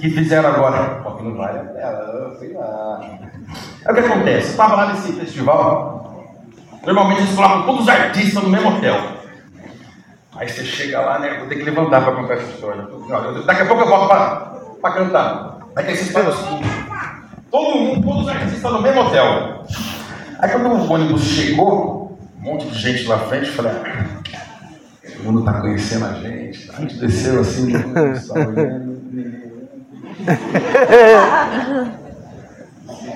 Que 0.00 0.10
fizeram 0.10 0.50
agora. 0.50 1.00
Rock 1.02 1.24
não 1.24 1.34
vale, 1.34 1.58
é, 1.58 2.36
sei 2.38 2.52
lá. 2.52 3.00
É 3.84 3.90
o 3.90 3.94
que 3.94 4.00
acontece, 4.00 4.50
estava 4.50 4.76
lá 4.76 4.92
nesse 4.92 5.12
festival, 5.14 6.24
normalmente 6.84 7.22
eles 7.22 7.34
colocam 7.34 7.62
todos 7.64 7.80
os 7.80 7.88
artistas 7.88 8.44
no 8.44 8.48
mesmo 8.48 8.76
hotel. 8.76 8.96
Aí 10.36 10.48
você 10.48 10.64
chega 10.64 11.00
lá, 11.00 11.18
né? 11.18 11.38
Vou 11.38 11.48
ter 11.48 11.56
que 11.56 11.64
levantar 11.64 12.04
para 12.04 12.14
contar 12.14 12.34
essa 12.34 12.44
história. 12.44 12.86
Daqui 13.44 13.62
a 13.62 13.66
pouco 13.66 13.82
eu 13.82 13.88
volto 13.88 14.08
para 14.80 14.92
cantar. 14.92 15.58
Vocês 15.74 16.12
fazem 16.12 16.30
o 16.30 16.32
seguinte: 16.32 16.85
todo 17.56 17.78
mundo, 17.78 18.06
todos 18.06 18.22
os 18.22 18.28
artistas 18.28 18.72
no 18.72 18.82
mesmo 18.82 19.00
hotel. 19.00 19.64
Aí 20.38 20.50
quando 20.50 20.66
o 20.66 20.92
ônibus 20.92 21.22
chegou, 21.22 22.18
um 22.38 22.44
monte 22.44 22.66
de 22.68 22.78
gente 22.78 23.04
lá 23.06 23.20
frente, 23.20 23.46
eu 23.46 23.54
falei, 23.54 23.72
ah, 23.72 24.22
todo 25.02 25.24
mundo 25.24 25.44
tá 25.44 25.60
conhecendo 25.60 26.04
a 26.04 26.12
gente. 26.14 26.70
A 26.70 26.80
gente 26.80 26.98
desceu 26.98 27.40
assim, 27.40 27.72
mundo 27.72 28.16
só 28.18 28.34
olhando. 28.34 28.96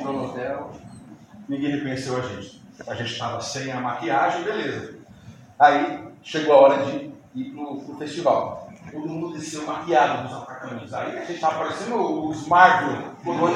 No 0.05 0.25
hotel, 0.25 0.71
ninguém 1.49 1.73
reconheceu 1.73 2.17
a 2.17 2.23
gente. 2.23 2.63
A 2.87 2.95
gente 2.95 3.13
estava 3.13 3.41
sem 3.43 3.71
a 3.71 3.81
maquiagem, 3.81 4.43
beleza. 4.43 4.95
Aí 5.59 6.05
chegou 6.23 6.55
a 6.55 6.61
hora 6.61 6.85
de 6.85 7.11
ir 7.35 7.51
pro, 7.53 7.81
pro 7.81 7.97
festival. 7.97 8.70
Todo 8.93 9.09
mundo 9.09 9.33
desceu 9.33 9.67
maquiado 9.67 10.29
dos 10.29 10.37
apartamentos. 10.37 10.93
Aí 10.95 11.17
a 11.17 11.21
gente 11.21 11.35
estava 11.35 11.59
parecendo 11.59 12.29
os 12.29 12.47
Marvel, 12.47 13.03
quando 13.25 13.43
o 13.45 13.49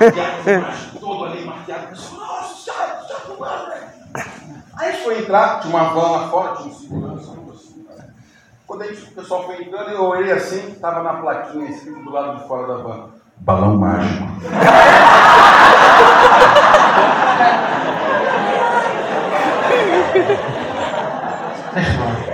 maquiado 0.00 0.98
todo 0.98 1.24
ali 1.24 1.44
maquiado. 1.44 1.88
Nossa, 1.90 2.66
já, 2.66 3.02
já 3.08 3.14
fumando, 3.20 3.68
velho. 3.68 3.88
Aí 4.76 4.92
foi 5.02 5.20
entrar, 5.20 5.60
tinha 5.60 5.74
uma 5.74 5.90
van 5.90 6.10
lá 6.10 6.28
fora, 6.28 6.56
tinha 6.56 6.68
um 6.68 6.74
segurança. 6.74 7.38
Quando 8.66 8.82
a 8.82 8.86
gente, 8.86 9.02
o 9.02 9.12
pessoal 9.12 9.46
foi 9.46 9.62
entrando, 9.62 9.90
eu 9.90 10.04
olhei 10.04 10.30
assim, 10.30 10.72
estava 10.72 11.02
na 11.02 11.14
plaquinha 11.14 11.70
escrito 11.70 12.02
do 12.04 12.10
lado 12.10 12.38
de 12.38 12.46
fora 12.46 12.66
da 12.66 12.76
van. 12.82 13.08
Balão 13.38 13.78
mágico. 13.78 14.24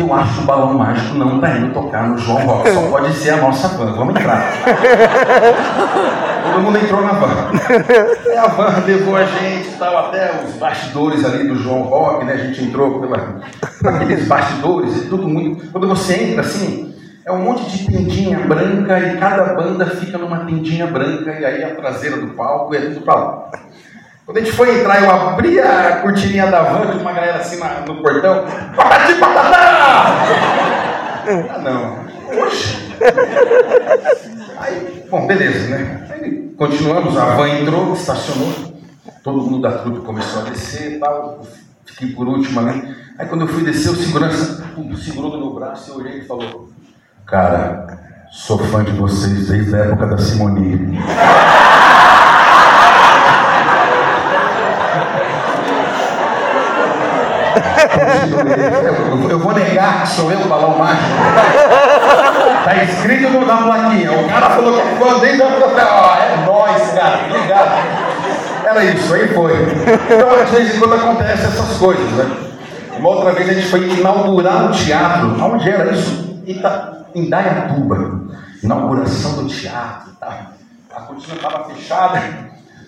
Eu 0.00 0.14
acho 0.14 0.40
o 0.40 0.44
balão 0.44 0.72
mágico 0.78 1.14
não 1.14 1.36
está 1.36 1.58
indo 1.58 1.74
tocar 1.74 2.08
no 2.08 2.16
João 2.16 2.38
Rock. 2.38 2.70
Só 2.70 2.80
pode 2.88 3.12
ser 3.12 3.30
a 3.30 3.36
nossa 3.36 3.68
van. 3.68 3.92
Vamos 3.92 4.16
entrar. 4.16 4.50
Todo 6.42 6.62
mundo 6.62 6.78
entrou 6.78 7.02
na 7.02 7.12
van. 7.12 7.50
Aí 8.26 8.36
a 8.38 8.46
van 8.46 8.82
levou 8.86 9.14
a 9.14 9.24
gente, 9.24 9.76
tal, 9.78 10.06
até 10.06 10.42
os 10.42 10.54
bastidores 10.54 11.22
ali 11.22 11.46
do 11.46 11.54
João 11.56 11.82
Rock, 11.82 12.24
né? 12.24 12.32
A 12.32 12.38
gente 12.38 12.64
entrou 12.64 12.98
pela, 12.98 13.40
por 13.78 13.94
aqueles 13.94 14.26
bastidores 14.26 14.96
e 14.96 15.06
todo 15.08 15.28
mundo. 15.28 15.62
Quando 15.70 15.86
você 15.86 16.14
entra 16.14 16.40
assim, 16.40 16.94
é 17.26 17.30
um 17.30 17.44
monte 17.44 17.70
de 17.70 17.86
tendinha 17.86 18.38
branca 18.40 18.98
e 18.98 19.18
cada 19.18 19.54
banda 19.54 19.84
fica 19.84 20.16
numa 20.16 20.46
tendinha 20.46 20.86
branca 20.86 21.30
e 21.38 21.44
aí 21.44 21.62
a 21.62 21.74
traseira 21.74 22.16
do 22.16 22.28
palco 22.28 22.74
e 22.74 22.78
é 22.78 22.80
tudo 22.80 23.02
pra 23.02 23.14
lá. 23.14 23.50
Quando 24.30 24.38
a 24.38 24.44
gente 24.44 24.52
foi 24.52 24.78
entrar, 24.78 25.02
eu 25.02 25.10
abri 25.10 25.58
a 25.58 26.02
cortininha 26.02 26.46
da 26.46 26.62
van, 26.62 26.92
tinha 26.92 27.00
uma 27.00 27.12
galera 27.12 27.38
assim 27.38 27.58
no 27.84 28.00
portão. 28.00 28.44
Patati 28.76 29.14
patatá! 29.14 30.24
Ah, 31.50 31.58
não. 31.58 32.40
Oxe. 32.40 32.76
Aí, 34.56 35.04
bom, 35.10 35.26
beleza, 35.26 35.66
né? 35.70 36.06
Aí 36.10 36.54
continuamos, 36.56 37.18
a 37.18 37.34
van 37.34 37.48
entrou, 37.48 37.92
estacionou. 37.92 38.52
Todo 39.24 39.50
mundo 39.50 39.62
da 39.62 39.78
trupe 39.78 39.98
começou 40.06 40.42
a 40.42 40.44
descer 40.44 40.92
e 40.92 41.00
tal. 41.00 41.44
Fiquei 41.84 42.12
por 42.12 42.28
último 42.28 42.60
ali. 42.60 42.86
Aí 43.18 43.26
quando 43.26 43.40
eu 43.40 43.48
fui 43.48 43.64
descer, 43.64 43.90
o 43.90 43.96
segurança 43.96 44.64
segurou 44.96 45.32
no 45.32 45.38
meu 45.38 45.54
braço, 45.54 45.90
eu 45.90 45.96
olhei 45.96 46.20
e 46.20 46.24
falou: 46.24 46.68
Cara, 47.26 47.98
sou 48.30 48.60
fã 48.60 48.84
de 48.84 48.92
vocês 48.92 49.48
desde 49.48 49.74
a 49.74 49.86
época 49.86 50.06
da 50.06 50.18
Simone. 50.18 51.00
Eu, 59.30 59.38
vou 59.38 59.52
negar 59.52 60.02
que 60.02 60.08
sou 60.08 60.30
eu 60.30 60.40
o 60.40 60.48
balão 60.48 60.78
mágico. 60.78 61.08
Tá 62.64 62.76
escrito 62.84 63.30
no- 63.30 63.46
na 63.46 63.56
plaquinha. 63.56 64.12
O 64.12 64.28
cara 64.28 64.50
falou 64.50 64.74
que 64.74 64.80
é 64.80 64.96
fã 64.96 65.18
desde 65.18 65.42
a 65.42 65.46
Ó, 65.46 66.16
é 66.16 66.44
nóis, 66.46 66.90
cara. 66.92 67.20
Obrigado. 67.28 68.00
Era 68.64 68.84
isso, 68.84 69.14
aí 69.14 69.28
foi. 69.28 69.52
Então, 69.54 70.42
às 70.42 70.50
vezes, 70.50 70.78
quando 70.78 70.94
acontece 70.94 71.46
essas 71.46 71.76
coisas, 71.78 72.10
né? 72.12 72.30
Uma 72.98 73.08
outra 73.08 73.32
vez 73.32 73.48
a 73.48 73.54
gente 73.54 73.66
foi 73.68 73.88
inaugurar 73.88 74.64
um 74.64 74.70
teatro. 74.70 75.42
Onde 75.42 75.70
era 75.70 75.90
isso? 75.92 76.42
Ita, 76.46 77.06
em 77.14 77.28
Dayatuba. 77.28 78.20
Inauguração 78.62 79.32
do 79.42 79.46
teatro. 79.48 80.10
Tá? 80.20 80.48
A 80.94 81.00
cortina 81.02 81.34
estava 81.36 81.64
fechada. 81.64 82.20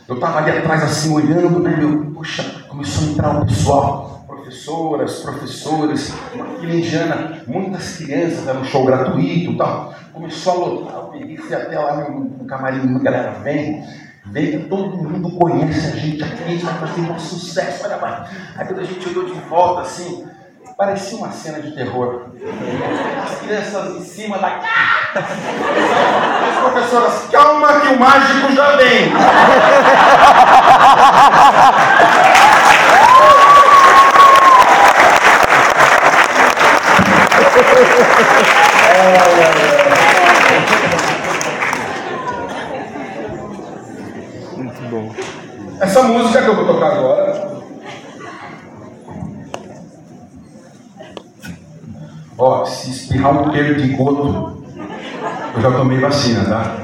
Eu 0.07 0.17
estava 0.17 0.39
ali 0.39 0.51
atrás, 0.59 0.83
assim, 0.83 1.15
olhando, 1.15 1.61
né? 1.61 1.75
Meu, 1.79 2.13
puxa, 2.15 2.45
começou 2.69 3.09
a 3.09 3.11
entrar 3.13 3.31
o 3.31 3.47
pessoal. 3.47 4.12
Professoras, 4.53 5.21
professores, 5.21 6.13
uma 6.35 6.75
indiana, 6.75 7.43
muitas 7.47 7.97
crianças, 7.97 8.47
era 8.47 8.59
um 8.59 8.65
show 8.65 8.85
gratuito 8.85 9.57
tal. 9.57 9.95
Começou 10.13 10.53
a 10.53 10.57
lotar, 10.57 10.97
eu 10.97 11.05
peguei, 11.05 11.39
até 11.39 11.79
lá 11.79 11.97
no, 11.97 12.21
no 12.21 12.45
camarim, 12.45 12.95
a 12.95 12.99
galera 12.99 13.31
vem, 13.43 13.83
vem, 14.27 14.69
todo 14.69 14.99
mundo 14.99 15.39
conhece 15.39 15.87
a 15.87 15.97
gente 15.97 16.23
aqui, 16.23 16.43
a 16.45 16.49
gente 16.49 16.67
vai 16.67 16.75
fazer 16.75 17.01
um 17.01 17.19
sucesso, 17.19 17.87
olha 17.87 17.97
lá. 17.97 18.29
Aí 18.55 18.67
quando 18.67 18.81
a 18.81 18.85
gente 18.85 19.09
olhou 19.09 19.25
de 19.25 19.41
volta, 19.49 19.81
assim, 19.81 20.27
parecia 20.77 21.17
uma 21.17 21.33
cena 21.33 21.59
de 21.59 21.75
terror. 21.75 22.27
As 23.25 23.39
crianças 23.39 23.97
em 23.97 24.05
cima 24.05 24.37
da. 24.37 24.61
As 25.15 26.59
professoras, 26.61 27.27
calma 27.33 27.81
que 27.81 27.89
o 27.89 27.99
mágico 27.99 28.53
já 28.53 28.77
vem. 28.77 29.13
Muito 44.57 44.83
bom. 44.91 45.15
Essa 45.81 46.03
música 46.05 46.43
que 46.43 46.49
eu 46.49 46.57
vou 46.57 46.67
tocar 46.67 46.93
agora. 46.93 47.53
Ó, 52.39 52.65
se 52.65 52.91
espirrar 53.53 53.69
um 53.73 53.75
perdigoto, 53.77 54.65
eu 55.55 55.61
já 55.61 55.71
tomei 55.73 55.99
vacina, 55.99 56.45
tá? 56.45 56.77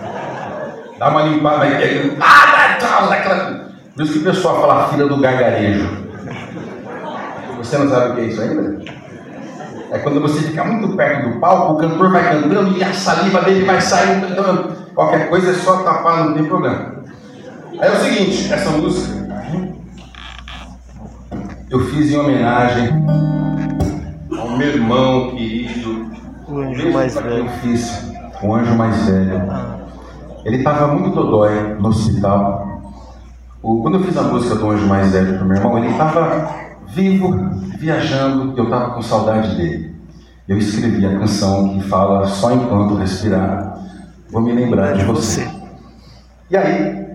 Dá 0.98 1.08
uma 1.10 1.22
limpada 1.22 1.64
aí. 1.64 2.16
Ah, 2.20 3.06
daquela... 3.08 3.68
Por 3.94 4.02
isso 4.04 4.12
que 4.12 4.18
o 4.18 4.24
pessoal 4.24 4.60
fala 4.60 4.88
fila 4.88 5.08
do 5.08 5.20
gargarejo. 5.20 5.88
Você 7.58 7.78
não 7.78 7.88
sabe 7.88 8.10
o 8.10 8.14
que 8.14 8.20
é 8.20 8.24
isso 8.24 8.40
ainda? 8.40 8.82
É 9.90 9.98
quando 9.98 10.20
você 10.20 10.42
fica 10.42 10.64
muito 10.64 10.94
perto 10.96 11.30
do 11.30 11.40
palco, 11.40 11.72
o 11.72 11.76
cantor 11.78 12.10
vai 12.10 12.22
cantando 12.22 12.76
e 12.76 12.84
a 12.84 12.92
saliva 12.92 13.40
dele 13.42 13.64
vai 13.64 13.80
saindo. 13.80 14.28
Então, 14.28 14.68
qualquer 14.94 15.28
coisa 15.28 15.50
é 15.50 15.54
só 15.54 15.78
tapar, 15.78 16.26
não 16.26 16.34
tem 16.34 16.44
problema. 16.44 16.98
Aí 17.80 17.88
é 17.88 17.92
o 17.92 17.96
seguinte, 17.96 18.52
essa 18.52 18.70
música 18.70 19.18
eu 21.70 21.80
fiz 21.86 22.10
em 22.10 22.16
homenagem 22.16 22.88
ao 24.38 24.56
meu 24.56 24.68
irmão 24.68 25.30
querido, 25.30 25.57
O 26.58 26.62
anjo 26.62 26.92
mais 26.92 27.14
velho. 27.14 27.30
eu 27.38 27.48
fiz, 27.60 28.10
o 28.42 28.54
anjo 28.54 28.74
mais 28.74 29.06
velho. 29.06 29.42
Ele 30.44 30.56
estava 30.56 30.88
muito 30.88 31.10
dodói 31.14 31.74
no 31.74 31.88
hospital. 31.88 32.82
O- 33.62 33.82
quando 33.82 33.98
eu 33.98 34.04
fiz 34.04 34.16
a 34.16 34.22
música 34.22 34.54
do 34.56 34.70
anjo 34.70 34.86
mais 34.86 35.12
velho 35.12 35.36
pro 35.38 35.46
meu 35.46 35.56
irmão, 35.56 35.78
ele 35.78 35.88
estava 35.88 36.48
vivo, 36.88 37.32
viajando, 37.78 38.54
eu 38.56 38.64
estava 38.64 38.90
com 38.94 39.02
saudade 39.02 39.54
dele. 39.56 39.94
Eu 40.48 40.56
escrevi 40.58 41.04
a 41.06 41.18
canção 41.18 41.74
que 41.74 41.82
fala 41.88 42.26
só 42.26 42.52
enquanto 42.52 42.94
respirar, 42.96 43.78
vou 44.30 44.40
me 44.42 44.52
lembrar 44.52 44.94
de 44.94 45.04
você. 45.04 45.46
E 46.50 46.56
aí, 46.56 47.06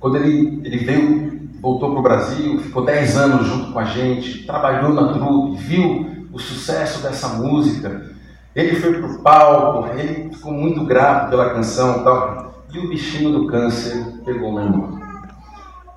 quando 0.00 0.16
ele, 0.16 0.62
ele 0.64 0.78
veio, 0.78 1.48
voltou 1.60 1.90
para 1.90 2.00
o 2.00 2.02
Brasil, 2.02 2.58
ficou 2.60 2.84
10 2.84 3.16
anos 3.18 3.46
junto 3.46 3.72
com 3.72 3.78
a 3.78 3.84
gente, 3.84 4.46
trabalhou 4.46 4.94
na 4.94 5.12
trupe, 5.12 5.56
viu 5.58 6.26
o 6.32 6.38
sucesso 6.38 7.02
dessa 7.02 7.28
música, 7.28 8.15
ele 8.56 8.80
foi 8.80 8.94
pro 8.94 9.18
palco, 9.18 9.86
ele 9.98 10.34
ficou 10.34 10.50
muito 10.50 10.82
grato 10.86 11.28
pela 11.28 11.50
canção 11.50 12.00
e 12.00 12.04
tal, 12.04 12.64
e 12.72 12.78
o 12.78 12.88
bichinho 12.88 13.30
do 13.30 13.46
câncer 13.48 14.02
pegou 14.24 14.50
meu 14.50 14.64
irmão. 14.64 14.98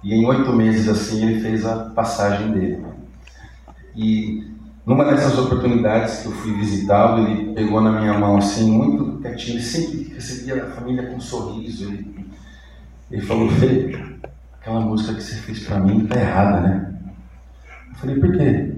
E 0.03 0.13
em 0.13 0.25
oito 0.25 0.51
meses 0.51 0.89
assim 0.89 1.25
ele 1.25 1.39
fez 1.39 1.65
a 1.65 1.85
passagem 1.91 2.51
dele. 2.51 2.85
E 3.95 4.45
numa 4.85 5.05
dessas 5.05 5.37
oportunidades 5.39 6.19
que 6.19 6.25
eu 6.25 6.33
fui 6.33 6.53
visitá-lo, 6.53 7.25
ele 7.25 7.53
pegou 7.53 7.79
na 7.79 7.97
minha 7.97 8.19
mão 8.19 8.37
assim, 8.37 8.69
muito 8.69 9.21
quietinho, 9.21 9.55
ele 9.55 9.63
sempre 9.63 10.13
recebia 10.13 10.61
a 10.61 10.69
família 10.71 11.07
com 11.07 11.15
um 11.15 11.21
sorriso. 11.21 11.85
Ele, 11.85 12.27
ele 13.09 13.21
falou, 13.21 13.49
Fê, 13.51 13.97
aquela 14.59 14.81
música 14.81 15.13
que 15.13 15.23
você 15.23 15.35
fez 15.35 15.65
pra 15.65 15.79
mim 15.79 16.05
tá 16.07 16.19
errada, 16.19 16.59
né? 16.59 16.93
Eu 17.89 17.95
falei, 17.95 18.19
por 18.19 18.31
quê? 18.35 18.75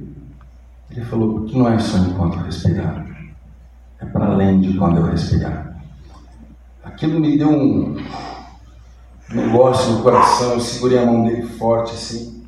Ele 0.91 1.06
falou, 1.06 1.39
porque 1.39 1.58
não 1.58 1.67
é 1.67 1.80
só 1.80 1.98
enquanto 1.98 2.38
respirar, 2.38 3.11
é 4.01 4.05
para 4.05 4.25
além 4.25 4.59
de 4.59 4.77
quando 4.77 4.97
eu 4.97 5.05
respirar. 5.05 5.79
Aquilo 6.83 7.19
me 7.19 7.37
deu 7.37 7.49
um 7.49 8.03
negócio 9.29 9.93
no 9.93 10.03
coração, 10.03 10.53
eu 10.53 10.59
segurei 10.59 10.97
a 10.97 11.05
mão 11.05 11.23
dele 11.23 11.47
forte 11.47 11.93
assim, 11.93 12.43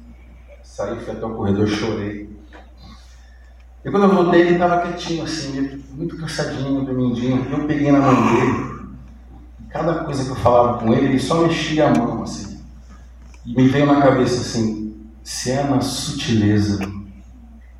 saí, 0.63 0.99
fui 0.99 1.13
até 1.13 1.25
o 1.25 1.35
corredor, 1.35 1.67
chorei. 1.67 2.33
E 3.85 3.91
quando 3.91 4.03
eu 4.03 4.15
voltei, 4.15 4.41
ele 4.41 4.53
estava 4.53 4.81
quietinho 4.81 5.23
assim, 5.23 5.83
muito 5.91 6.17
cansadinho, 6.17 6.83
dormindinho, 6.83 7.45
eu 7.51 7.67
peguei 7.67 7.91
na 7.91 7.99
mão 7.99 8.33
dele, 8.33 8.73
cada 9.69 10.03
coisa 10.03 10.25
que 10.25 10.31
eu 10.31 10.35
falava 10.35 10.79
com 10.79 10.93
ele, 10.93 11.07
ele 11.07 11.19
só 11.19 11.41
mexia 11.43 11.87
a 11.87 11.93
mão 11.93 12.23
assim. 12.23 12.59
E 13.45 13.53
me 13.55 13.67
veio 13.67 13.85
na 13.85 14.01
cabeça 14.01 14.41
assim, 14.41 14.95
se 15.23 15.51
é 15.51 15.63
na 15.63 15.81
sutileza 15.81 16.79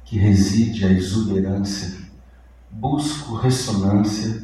que 0.04 0.18
reside 0.18 0.86
a 0.86 0.92
exuberância, 0.92 2.03
busco 2.74 3.36
ressonância 3.36 4.42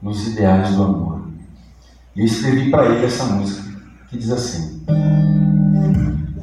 nos 0.00 0.28
ideais 0.28 0.72
do 0.74 0.82
amor. 0.82 1.22
E 2.14 2.20
eu 2.20 2.26
escrevi 2.26 2.70
para 2.70 2.84
ele 2.86 3.04
essa 3.06 3.24
música, 3.24 3.80
que 4.08 4.18
diz 4.18 4.30
assim: 4.30 4.84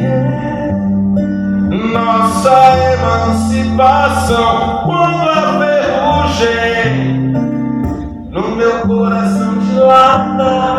É 0.02 0.72
nossa 1.94 2.56
emancipação 2.94 4.84
quando 4.86 5.30
a 5.30 5.58
ferrugem 5.60 7.32
no 8.30 8.56
meu 8.58 8.82
coração 8.82 9.58
dilata 9.60 10.79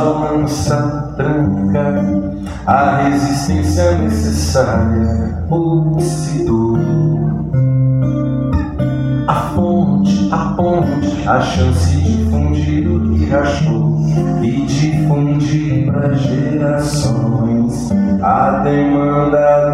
alça, 0.00 0.30
lança, 0.32 1.12
tranca, 1.16 2.04
a 2.66 2.96
resistência 3.02 3.92
necessária, 3.98 5.44
oxidou. 5.50 6.78
A 9.28 9.34
fonte, 9.54 10.28
a 10.32 10.54
ponte, 10.56 11.28
a 11.28 11.40
chance 11.40 11.96
de 11.96 12.30
fundir 12.30 12.88
o 12.88 13.14
que 13.14 13.26
rachou 13.26 14.00
e 14.42 14.66
difundir 14.66 15.86
para 15.92 16.14
gerações. 16.14 17.90
A 18.22 18.62
demanda 18.64 19.69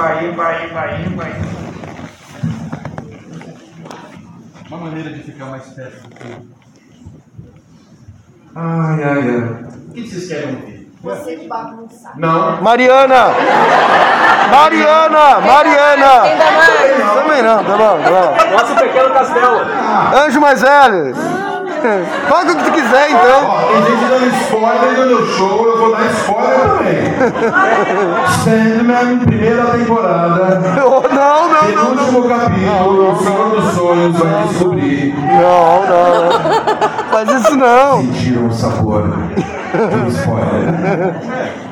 Vai, 0.00 0.32
vai, 0.32 0.66
vai, 0.68 1.04
vai. 1.14 1.32
Uma 4.66 4.78
maneira 4.78 5.10
de 5.10 5.22
ficar 5.22 5.44
mais 5.44 5.66
perto 5.74 6.08
do 6.08 6.16
que 6.16 6.24
Ai, 8.56 9.04
ai, 9.04 9.18
ai. 9.18 9.64
O 9.88 9.92
que 9.92 10.08
vocês 10.08 10.26
querem 10.26 10.56
ouvir? 10.56 10.90
Você 11.02 11.36
que 11.36 11.46
bagunça. 11.46 12.12
Não. 12.16 12.62
Mariana! 12.62 13.26
Mariana! 14.50 15.40
Mariana! 15.40 16.22
Ainda 16.22 16.50
mais. 16.50 17.14
Também 17.14 17.42
não, 17.42 17.62
tá 17.62 17.76
bom, 17.76 18.02
tá 18.02 18.10
bom. 18.10 18.52
Nossa, 18.52 18.74
pequeno 18.76 19.10
castelo. 19.10 19.58
Anjo 20.16 20.40
mais 20.40 20.62
velho! 20.62 21.14
Paga 22.28 22.52
o 22.52 22.56
que 22.56 22.64
tu 22.64 22.72
quiser 22.72 23.10
então. 23.10 23.46
Ó, 23.48 23.72
tem 23.72 23.82
gente 23.84 24.04
dando 24.08 24.26
spoiler 24.42 24.94
do 24.94 25.06
meu 25.06 25.26
show, 25.26 25.66
eu 25.66 25.78
vou 25.78 25.92
dar 25.92 26.06
spoiler 26.12 26.60
também. 26.60 26.96
Sandman, 28.44 29.18
primeira 29.20 29.64
temporada. 29.66 30.60
Não, 30.80 31.02
não, 31.02 31.48
não. 31.48 31.66
Penúltimo 31.66 32.28
capítulo, 32.28 33.12
o 33.12 33.16
Senhor 33.18 33.50
dos 33.50 33.74
Sonhos 33.74 34.16
vai 34.18 34.48
descobrir. 34.48 35.14
Não, 35.14 35.86
não. 35.86 37.10
Faz 37.10 37.30
isso 37.30 37.56
não. 37.56 38.00
Sentiram 38.02 38.46
o 38.46 38.52
sabor 38.52 39.02
do 39.02 40.08
spoiler. 40.08 41.14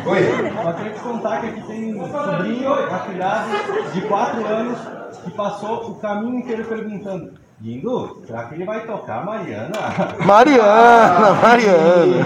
Oi? 0.07 0.53
Só 0.63 0.73
tenho 0.73 0.91
que 0.93 1.01
contar 1.01 1.41
que 1.41 1.47
aqui 1.47 1.63
tem 1.63 2.01
um 2.01 2.11
sobrinho, 2.11 2.73
afilhado, 2.73 3.49
de 3.93 4.01
4 4.03 4.47
anos, 4.47 4.79
que 5.25 5.31
passou 5.31 5.91
o 5.91 5.95
caminho 5.97 6.39
inteiro 6.39 6.65
perguntando: 6.65 7.33
Lindo, 7.61 8.23
será 8.25 8.45
que 8.45 8.55
ele 8.55 8.65
vai 8.65 8.87
tocar 8.87 9.27
Mariana? 9.27 9.73
Mariana, 10.25 11.35
Mariana. 11.43 12.25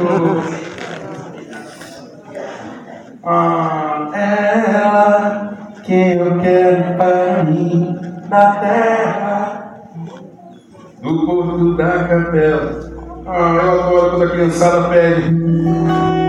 Ah, 3.25 4.11
ela 4.13 5.57
que 5.83 6.19
eu 6.19 6.39
quero 6.39 6.97
para 6.99 7.45
mim 7.45 7.99
na 8.29 8.57
terra 8.57 9.83
do 11.01 11.25
porto 11.25 11.77
da 11.77 12.05
capela. 12.05 12.93
Ah, 13.27 13.61
eu 13.63 13.81
adoro 13.81 14.11
quando 14.11 14.25
a 14.25 14.31
criançada 14.31 14.89
pede. 14.91 16.22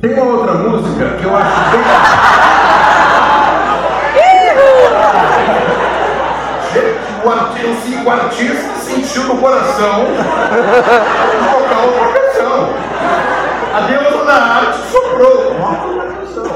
Tem 0.00 0.14
uma 0.14 0.34
outra 0.34 0.54
música 0.54 1.10
que 1.16 1.24
eu 1.24 1.36
acho 1.36 1.60
bem. 1.72 1.80
O 7.22 7.28
artista, 7.28 8.02
o 8.02 8.10
artista 8.10 8.74
sentiu 8.78 9.24
no 9.24 9.36
coração 9.36 10.06
tocar 11.52 11.80
outra 11.84 12.18
canção. 12.18 12.74
A 13.74 13.80
deusa 13.80 14.24
da 14.24 14.32
arte 14.32 14.78
soprou. 14.90 15.54
Outra 15.86 16.06
canção. 16.14 16.48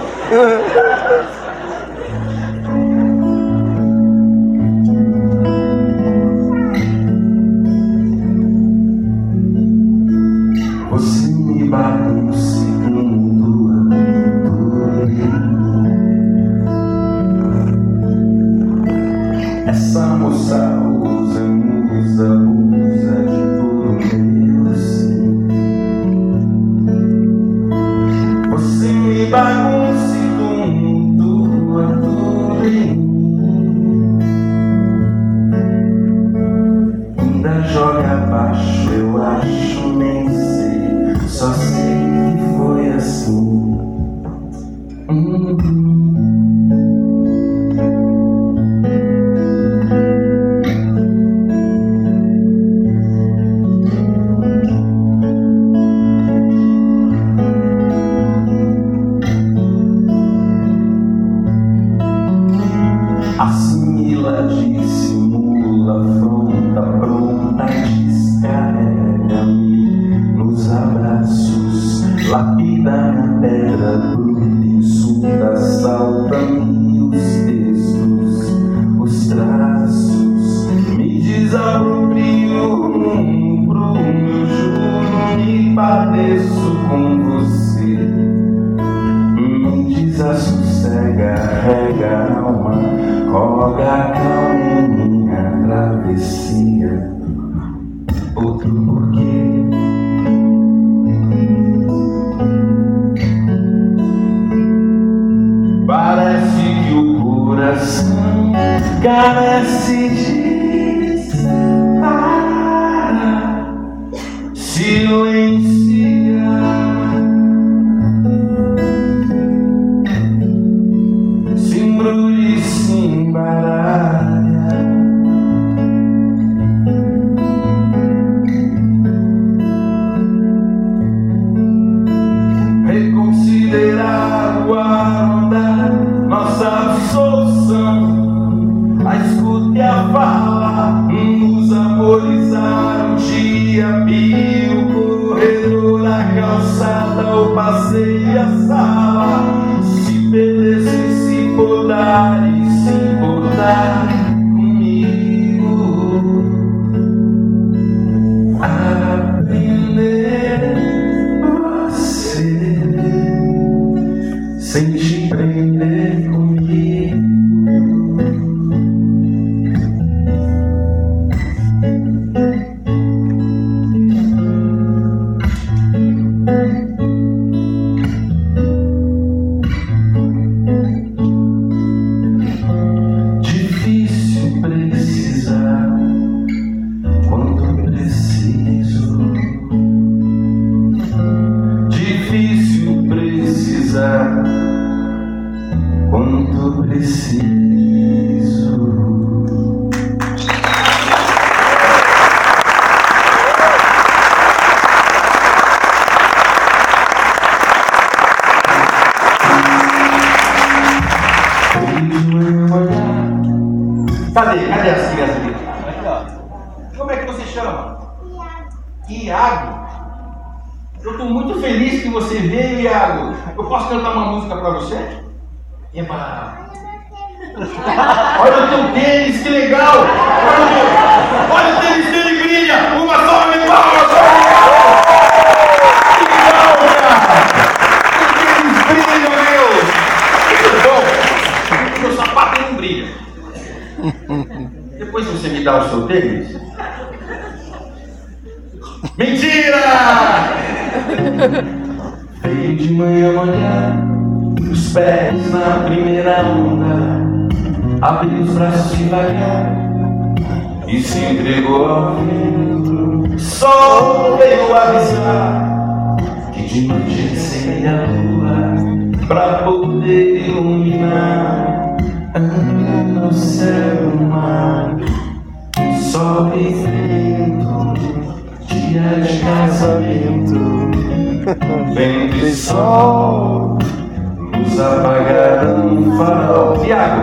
viúva 286.04 286.34
não. 286.34 286.84
Tiago, 286.84 287.22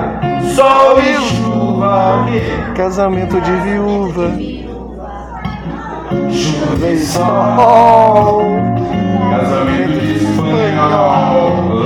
sol 0.56 1.00
e 1.00 1.16
chuva. 1.22 2.26
Casamento 2.76 3.40
de 3.42 3.52
viúva. 3.52 4.32
Chuva 6.32 6.88
e 6.88 6.98
sol. 6.98 8.42
Casamento 9.30 10.00
de 10.00 10.14
espanhol. 10.24 11.84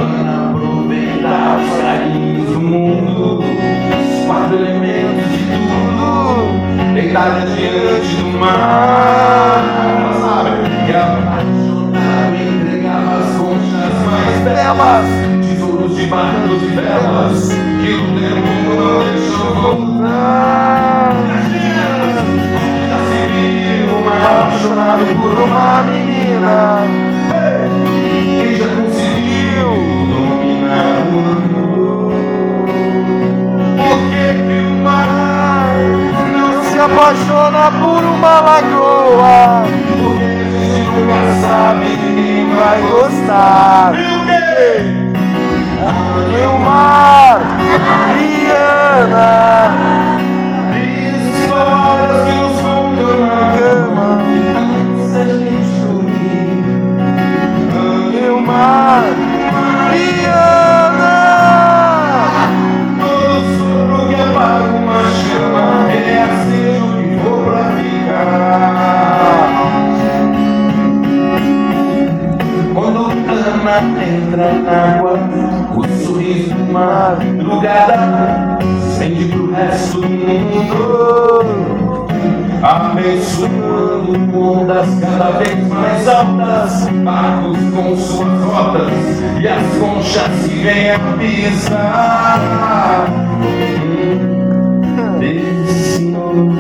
Aproveitar 0.50 1.60
os 1.60 1.82
carinhos 1.82 2.50
do 2.50 2.62
mundo. 2.62 3.40
Os 3.40 4.26
quatro 4.26 4.56
elementos 4.56 5.30
de 5.32 5.46
tudo. 5.52 6.94
Deitada 6.94 7.42
diante 7.42 8.16
do 8.16 8.40
mar. 8.40 9.62
Sabe? 10.22 10.50
E 10.88 10.92
é 10.92 10.98
apaixonado 10.98 11.76
entregava 12.36 13.18
as 13.18 13.38
conchas 13.38 13.94
mais 14.06 14.40
belas 14.44 15.25
de 15.96 16.08
barcos 16.08 16.62
e 16.62 16.68
velas 16.68 17.50
que 17.50 17.94
o 17.94 18.06
tempo 18.20 18.52
não 18.76 19.00
deixou 19.00 19.52
voltar. 19.56 21.14
Já 22.90 22.98
se 23.08 23.20
viu 23.32 23.90
apaixonado 24.06 25.06
por 25.22 25.36
uma 25.42 25.84
menina 25.84 26.84
que 28.42 28.58
já 28.58 28.68
conseguiu 28.76 29.70
dominar 30.12 30.98
o 31.08 31.20
amor. 31.32 32.12
Por 33.78 33.98
que 34.10 34.26
que 34.44 34.58
o 34.68 34.70
mar 34.84 35.78
não 36.34 36.52
se 36.64 36.78
apaixona 36.78 37.72
por 37.72 38.04
uma 38.04 38.36
lagoa? 38.42 39.64
Porque 39.98 40.28
nunca 40.92 41.22
sabe 41.42 41.88
quem 42.16 42.54
vai 42.54 42.80
gostar. 42.82 43.94
Meu 43.94 44.20
Deus! 44.26 45.05
Quando 72.76 73.06
Ana 73.08 73.78
entra 74.04 74.54
na 74.54 75.05
de 76.34 76.72
madrugada 76.72 78.58
acende 78.96 79.26
pro 79.26 79.52
resto 79.52 80.02
do 80.02 80.10
mundo. 80.10 81.46
Abençoando 82.64 84.14
ondas 84.36 84.88
cada 85.00 85.32
vez 85.38 85.68
mais 85.68 86.08
altas, 86.08 86.88
barcos 87.04 87.58
com 87.76 87.96
suas 87.96 88.44
rotas 88.44 88.92
e 89.40 89.48
as 89.48 89.78
conchas 89.78 90.48
que 90.48 90.56
vêm 90.64 90.92
a 90.92 91.00
pisar. 91.20 92.40
Desse 95.20 96.06
novo 96.06 96.56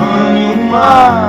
Animar, 0.00 1.27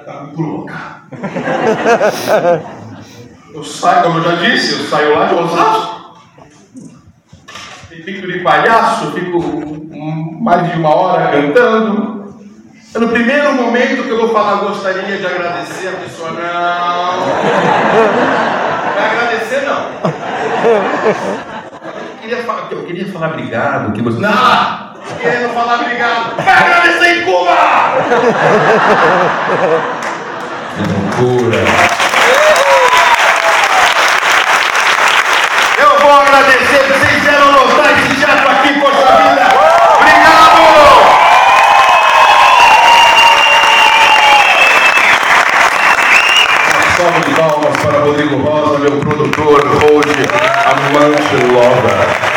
está 0.00 0.20
muito 0.20 0.40
louca. 0.40 0.74
Eu 3.52 3.64
saio, 3.64 4.02
como 4.02 4.18
eu 4.18 4.24
já 4.24 4.36
disse, 4.36 4.72
eu 4.72 4.86
saio 4.88 5.18
lá 5.18 5.26
de 5.26 5.34
Osasco. 5.34 6.18
E 7.90 8.02
fico 8.02 8.26
de 8.26 8.38
palhaço, 8.40 9.12
fico 9.12 9.40
mais 10.40 10.70
de 10.70 10.78
uma 10.78 10.94
hora 10.94 11.32
cantando. 11.32 12.20
É 12.92 12.98
no 12.98 13.08
primeiro 13.08 13.54
momento 13.54 14.02
que 14.04 14.10
eu 14.10 14.18
vou 14.18 14.30
falar, 14.30 14.64
gostaria 14.64 15.16
de 15.16 15.26
agradecer 15.26 15.88
a 15.88 15.92
pessoa. 15.92 16.30
Não. 16.30 17.20
Vai 18.94 19.10
agradecer, 19.10 19.62
não. 19.66 19.90
Eu 21.72 22.18
queria 22.20 22.42
falar, 22.44 22.68
eu 22.70 22.84
queria 22.84 23.12
falar 23.12 23.28
obrigado. 23.30 23.92
Que 23.92 24.02
você... 24.02 24.20
Não! 24.20 24.89
Querendo 25.18 25.52
falar 25.54 25.80
obrigado. 25.80 26.36
Vai 26.36 26.54
agradecer 26.54 27.18
em 27.18 27.24
Cuba! 27.24 27.56
Que 30.76 30.82
loucura. 30.82 31.64
Eu 35.78 35.98
vou 35.98 36.12
agradecer 36.20 36.78
que 36.78 36.92
vocês 36.92 37.12
fizeram 37.12 37.52
notar 37.52 37.92
esse 37.98 38.14
teatro 38.20 38.50
aqui, 38.50 38.80
poxa 38.80 39.16
vida. 39.16 39.46
Obrigado! 39.96 40.60
Uma 46.76 46.96
salva 46.96 47.20
de 47.20 47.34
palmas 47.34 47.76
para 47.78 47.98
Rodrigo 47.98 48.36
Rosa, 48.36 48.78
meu 48.78 48.92
produtor, 49.00 49.60
hoje, 49.90 50.26
amante 50.66 51.36
lover. 51.52 52.29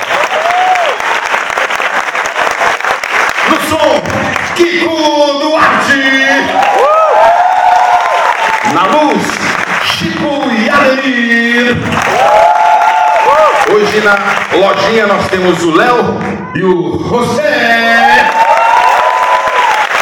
Hoje 13.73 14.01
na 14.01 14.15
lojinha 14.55 15.07
nós 15.07 15.27
temos 15.29 15.63
o 15.63 15.75
Léo 15.75 16.17
e 16.55 16.63
o 16.63 16.99
José. 17.09 18.29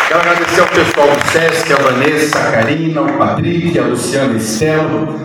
Quero 0.08 0.20
agradecer 0.20 0.60
ao 0.60 0.68
pessoal 0.68 1.08
do 1.08 1.32
Sesc, 1.32 1.72
a 1.72 1.78
Vanessa, 1.78 2.38
a 2.40 2.52
Karina, 2.52 3.02
o 3.02 3.18
Patrick, 3.18 3.80
a 3.80 3.84
Luciana 3.84 4.38
Estelo. 4.38 5.20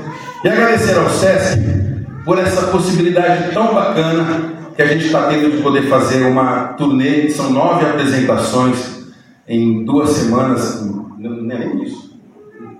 E 0.44 0.48
agradecer 0.48 0.96
ao 0.96 1.10
Sesc 1.10 1.58
por 2.24 2.38
essa 2.38 2.68
possibilidade 2.68 3.52
tão 3.52 3.74
bacana 3.74 4.52
que 4.76 4.82
a 4.82 4.86
gente 4.86 5.06
está 5.06 5.28
tendo 5.28 5.50
de 5.50 5.62
poder 5.62 5.88
fazer 5.88 6.24
uma 6.24 6.74
turnê. 6.74 7.28
São 7.30 7.50
nove 7.50 7.84
apresentações 7.84 9.06
em 9.48 9.84
duas 9.84 10.10
semanas. 10.10 10.84
Não, 11.18 11.50
é 11.50 11.66
isso. 11.82 12.16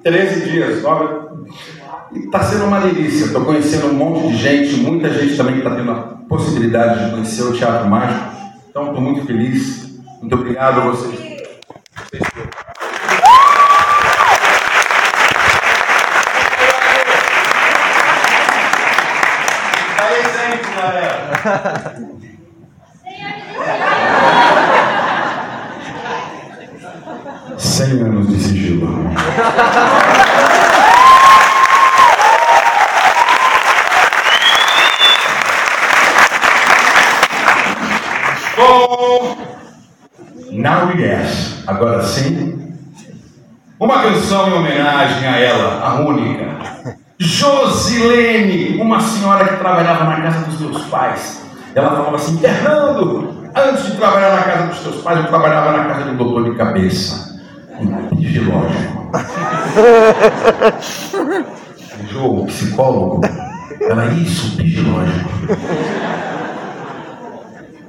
13 0.05 0.49
dias, 0.49 0.83
nove. 0.83 1.27
E 2.13 2.19
está 2.21 2.43
sendo 2.43 2.65
uma 2.65 2.81
delícia. 2.81 3.27
Estou 3.27 3.45
conhecendo 3.45 3.87
um 3.89 3.95
monte 3.95 4.29
de 4.29 4.37
gente, 4.37 4.77
muita 4.77 5.11
gente 5.13 5.37
também 5.37 5.55
que 5.55 5.61
está 5.61 5.75
tendo 5.75 5.91
a 5.91 5.95
possibilidade 6.29 7.05
de 7.05 7.11
conhecer 7.11 7.43
o 7.43 7.53
Teatro 7.53 7.89
Mágico. 7.89 8.31
Então, 8.71 8.89
estou 8.89 9.01
muito 9.01 9.27
feliz. 9.27 9.99
Muito 10.21 10.35
obrigado 10.35 10.81
a 10.81 10.85
vocês. 10.85 11.27
Cem 27.59 28.01
anos 28.01 28.29
de 28.29 28.41
sigilo. 28.41 28.89
Homenagem 45.27 45.27
a 45.27 45.39
ela, 45.39 45.85
a 45.85 46.01
única, 46.01 46.47
Josilene, 47.19 48.81
uma 48.81 49.01
senhora 49.01 49.49
que 49.49 49.57
trabalhava 49.57 50.05
na 50.05 50.21
casa 50.21 50.45
dos 50.47 50.61
meus 50.61 50.85
pais. 50.87 51.45
Ela 51.75 51.91
falava 51.91 52.15
assim, 52.17 52.39
Fernando, 52.39 53.35
antes 53.55 53.87
de 53.87 53.97
trabalhar 53.97 54.37
na 54.37 54.43
casa 54.43 54.67
dos 54.69 54.79
teus 54.81 55.03
pais, 55.03 55.19
eu 55.19 55.27
trabalhava 55.27 55.77
na 55.77 55.85
casa 55.85 56.11
um 56.11 56.17
doutor 56.17 56.51
de 56.51 56.57
cabeça, 56.57 57.39
um 57.81 58.17
fisiológico. 58.17 59.11
Jô, 62.11 62.45
psicólogo. 62.45 63.23
Ela, 63.81 64.07
isso, 64.13 64.57
fisiológico. 64.57 65.31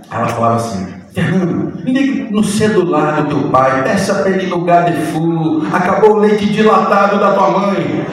Ela 0.10 0.28
falava 0.30 0.56
assim, 0.56 0.96
Fernando, 1.18 1.74
liga 1.84 2.30
no 2.30 2.44
celular 2.44 3.24
do 3.24 3.30
teu 3.30 3.50
pai, 3.50 3.84
peça 3.84 4.14
para 4.14 4.30
ele 4.30 4.46
no 4.46 4.62
Gadefu, 4.62 5.64
acabou 5.74 6.12
o 6.12 6.20
leite 6.20 6.46
dilatado 6.46 7.20
da 7.20 7.34
tua 7.34 7.50
mãe. 7.50 8.06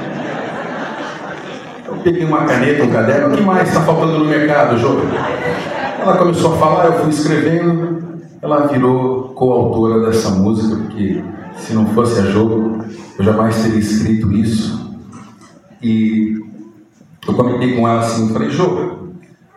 Eu 1.87 1.97
peguei 1.97 2.25
uma 2.25 2.47
caneta, 2.47 2.83
um 2.83 2.91
caderno, 2.91 3.35
o 3.35 3.37
que 3.37 3.43
mais 3.43 3.69
está 3.69 3.83
faltando 3.83 4.21
no 4.21 4.25
mercado, 4.25 4.79
Jô? 4.79 5.01
Ela 6.01 6.17
começou 6.17 6.55
a 6.55 6.57
falar, 6.57 6.87
eu 6.87 6.93
fui 7.01 7.11
escrevendo, 7.11 8.21
ela 8.41 8.69
virou 8.69 9.35
coautora 9.35 10.07
dessa 10.07 10.31
música, 10.31 10.75
porque 10.75 11.23
se 11.57 11.75
não 11.75 11.85
fosse 11.89 12.19
a 12.21 12.23
Jô, 12.23 12.79
eu 13.19 13.23
jamais 13.23 13.63
teria 13.63 13.81
escrito 13.81 14.33
isso. 14.33 14.97
E 15.83 16.43
eu 17.29 17.35
comentei 17.35 17.77
com 17.77 17.87
ela 17.87 18.01
assim, 18.01 18.33
falei, 18.33 18.49
Jô, 18.49 18.69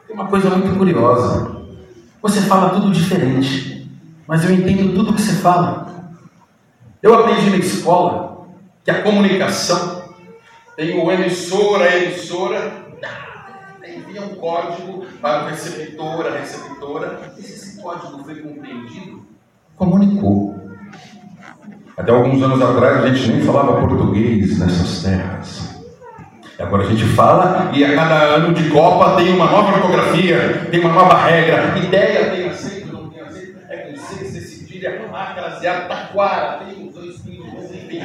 tem 0.05 0.13
uma 0.13 0.25
coisa 0.25 0.49
muito 0.49 0.77
curiosa. 0.77 1.56
Você 2.27 2.41
fala 2.41 2.71
tudo 2.71 2.91
diferente, 2.91 3.89
mas 4.27 4.43
eu 4.43 4.53
entendo 4.53 4.93
tudo 4.93 5.13
que 5.13 5.21
você 5.21 5.35
fala. 5.35 6.11
Eu 7.01 7.13
aprendi 7.13 7.49
na 7.49 7.55
escola 7.55 8.47
que 8.83 8.91
a 8.91 9.01
comunicação 9.01 10.03
tem 10.75 10.99
o 10.99 11.09
emissor, 11.09 11.81
a 11.81 11.95
emissora, 11.95 12.85
envia 13.87 14.21
um 14.23 14.35
código 14.35 15.05
para 15.21 15.45
o 15.45 15.47
receptor, 15.47 16.25
a 16.27 16.37
receptora. 16.37 17.33
E 17.37 17.41
se 17.41 17.53
esse 17.53 17.81
código 17.81 18.21
foi 18.25 18.35
compreendido, 18.41 19.25
comunicou. 19.77 20.53
Até 21.95 22.11
alguns 22.11 22.43
anos 22.43 22.61
atrás 22.61 23.05
a 23.05 23.07
gente 23.07 23.31
nem 23.31 23.41
falava 23.45 23.79
português 23.79 24.59
nessas 24.59 25.01
terras. 25.01 25.66
Agora 26.59 26.83
a 26.83 26.89
gente 26.89 27.05
fala 27.05 27.69
e 27.71 27.85
a 27.85 27.93
cada 27.93 28.15
ano 28.15 28.53
de 28.53 28.67
Copa 28.69 29.15
tem 29.15 29.31
uma 29.35 29.45
nova 29.45 29.75
ortografia, 29.75 30.67
tem 30.71 30.79
uma 30.79 30.91
nova 30.91 31.15
regra. 31.15 31.77
Ideia 31.77 32.31
tem 32.31 32.49
acento, 32.49 32.93
não 32.93 33.09
tem 33.09 33.21
acento, 33.21 33.59
é 33.69 33.77
com 33.77 33.95
C, 33.97 34.25
C 34.25 34.41
cedilha, 34.41 35.07
A, 35.13 35.33
craseada, 35.33 35.87
taquara, 35.87 36.65
tem 36.65 36.87
os 36.87 36.95
dois 36.95 37.17
pingos, 37.19 37.65
enfim. 37.65 38.01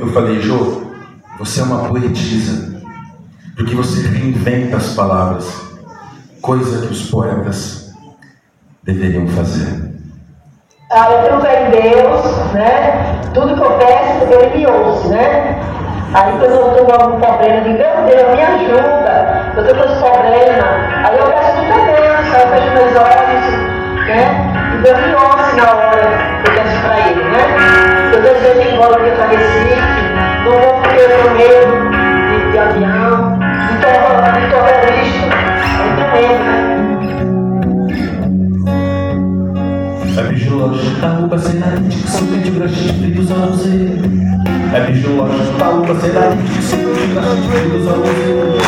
Eu 0.00 0.12
falei, 0.12 0.40
Jô, 0.40 0.86
você 1.38 1.60
é 1.60 1.64
uma 1.64 1.88
poetisa, 1.88 2.82
porque 3.56 3.74
você 3.74 4.06
reinventa 4.06 4.78
as 4.78 4.94
palavras, 4.94 5.52
coisa 6.40 6.86
que 6.86 6.92
os 6.92 7.10
poetas 7.10 7.92
deveriam 8.82 9.28
fazer. 9.28 9.87
Ah, 10.90 11.10
eu 11.10 11.18
tenho 11.22 11.40
fé 11.42 11.64
em 11.66 11.70
Deus, 11.70 12.52
né? 12.54 13.20
Tudo 13.34 13.54
que 13.54 13.60
eu 13.62 13.72
peço, 13.72 14.24
Ele 14.32 14.56
me 14.56 14.66
ouve, 14.66 15.08
né? 15.08 15.58
Aí 16.14 16.32
quando 16.38 16.50
eu 16.54 16.70
estou 16.70 16.86
com 16.86 16.92
algum 16.92 17.20
problema, 17.20 17.56
eu 17.56 17.62
digo, 17.64 17.78
meu 17.78 18.04
Deus, 18.06 18.34
me 18.34 18.42
ajuda, 18.42 19.52
eu 19.54 19.62
estou 19.62 19.76
com 19.76 19.84
esse 19.84 20.00
problema. 20.00 20.68
Aí 21.04 21.18
eu 21.18 21.26
peço 21.26 21.56
muita 21.58 21.92
bênção, 21.92 22.40
eu 22.40 22.48
fecho 22.48 22.70
meus 22.72 22.96
olhos, 22.96 23.46
né? 24.06 24.22
E 24.72 24.82
Deus 24.82 24.98
me 24.98 25.14
ouve 25.14 25.56
na 25.60 25.70
hora 25.70 26.00
que 26.42 26.48
eu 26.50 26.54
peço 26.54 26.80
para 26.80 26.98
Ele, 27.06 27.22
né? 27.24 27.44
Eu 28.14 28.22
desejo 28.22 28.60
ir 28.60 28.72
embora 28.74 28.94
para 28.94 29.26
Recife, 29.26 30.02
não 30.46 30.52
vou 30.52 30.80
porque 30.80 31.00
eu 31.00 31.08
tenho 31.10 31.30
medo 31.36 31.90
de, 32.30 32.50
de 32.52 32.58
avião, 32.58 33.38
de 33.38 33.76
terror- 33.84 34.22
de 34.32 34.48
terrorista, 34.48 35.28
aí 35.82 36.12
tem 36.12 36.28
medo? 36.28 36.67
É 40.18 40.22
bijológico, 40.24 41.00
taúba, 41.00 41.38
cenarite, 41.38 42.10
suco 42.10 42.36
de 42.38 42.50
graxite, 42.50 43.06
dos 43.12 43.30
alzeiros. 43.30 44.02
É 44.74 44.80
bijológico, 44.90 45.58
taúba, 45.58 45.94
cenarite, 46.00 46.60
suco 46.60 46.92
de 46.92 47.06
graxite, 47.14 47.68
dos 47.70 47.86
alzeiros. 47.86 48.62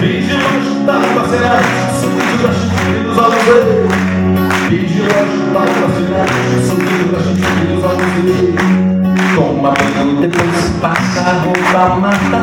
Bijológico, 0.00 0.80
taúba, 0.86 1.28
cenarite, 1.28 1.92
suco 2.00 2.16
de 2.16 2.34
graxite, 2.40 2.96
dos 3.04 3.18
alzeiros. 3.18 3.92
Bijológico, 4.70 5.52
taúba, 5.52 5.86
cenarite, 5.98 6.56
suco 6.66 6.80
de 6.80 7.04
graxite, 7.10 7.60
dos 7.68 7.84
alzeiros. 7.84 8.80
Toma 9.34 9.70
banho, 9.72 10.20
depois 10.22 10.60
passa 10.80 11.20
a 11.20 11.32
roupa, 11.44 11.82
mata. 12.00 12.40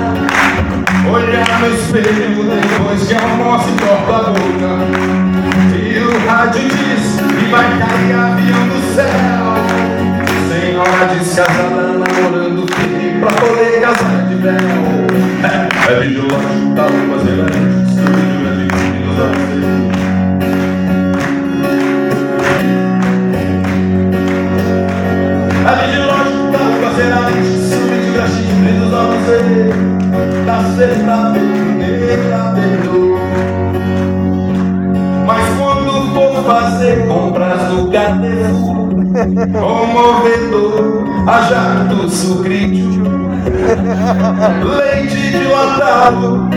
Olhar 1.12 1.60
no 1.60 1.68
espelho 1.74 2.44
depois 2.44 3.02
que 3.08 3.16
almoça 3.16 3.68
e 3.68 3.72
corta 3.82 4.14
a 4.16 4.32
boca. 4.32 4.72
E 5.76 6.00
o 6.00 6.28
rádio 6.28 6.62
diz 6.70 7.07
vai 7.50 7.78
cair 7.80 8.14
avião 8.14 8.68
do 8.68 8.80
céu. 8.96 9.46
Senhora 10.50 11.06
descasada 11.14 11.84
namorando 11.94 12.66
filho 12.74 13.20
pra 13.20 13.32
poder 13.34 13.82
casar 13.82 14.28
de 14.28 14.36
véu. 14.36 14.54
É, 15.44 15.92
é 15.92 16.00
vigilante, 16.00 16.76
tá 16.76 16.86
uma 16.88 17.18
zelante, 17.20 17.60
sujo 17.94 18.16
de 18.18 18.68
filhos 18.76 19.18
a 19.20 19.28
você. 19.34 19.60
É 25.66 25.72
vigilante, 25.86 26.38
tá 26.52 26.62
uma 26.64 26.90
zelante, 26.94 27.44
sujo 27.70 27.98
de 28.04 28.10
graxinha 28.12 28.74
dos 28.80 28.94
a 28.94 28.96
você. 29.04 29.38
Da 30.46 30.58
sexta-feira, 30.76 31.47
fazer 36.48 37.06
compras 37.08 37.70
no 37.74 37.92
Carrefour. 37.92 38.88
O 39.62 39.86
movedor, 39.86 41.04
a 41.28 41.42
jato 41.42 42.10
sucrídeo 42.10 43.02
Leite 44.78 45.32
dilatado, 45.32 46.50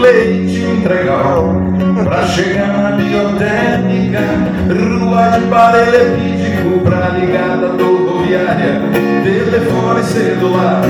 leite 0.00 0.60
integral. 0.60 1.56
Pra 2.04 2.26
chegar 2.26 2.68
na 2.68 2.90
biotécnica 2.92 4.20
Rua 4.68 5.38
de 5.38 5.46
paralelepídico 5.46 6.80
Pra 6.84 7.08
ligada 7.10 7.68
rodoviária. 7.68 8.80
Telefone 9.22 10.02
celular 10.02 10.82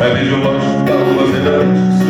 É 0.00 0.14
biológico 0.14 0.82
da 0.84 0.92
rua 0.92 1.26
cidade 1.26 2.08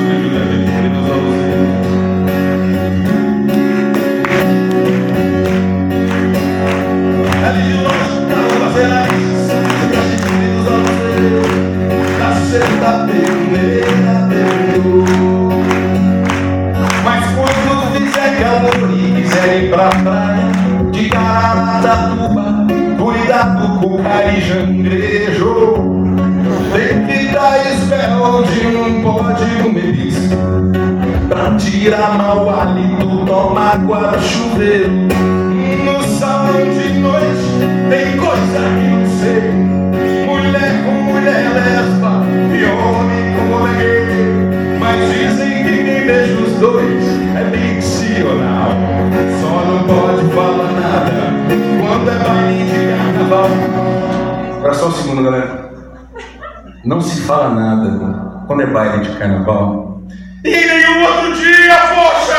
se 57.08 57.22
fala 57.22 57.50
nada 57.50 58.44
quando 58.46 58.62
é 58.62 58.66
baile 58.66 59.04
de 59.04 59.16
carnaval 59.16 60.02
e 60.44 60.50
nenhum 60.50 61.04
outro 61.04 61.34
dia, 61.34 61.76
poxa! 61.94 62.38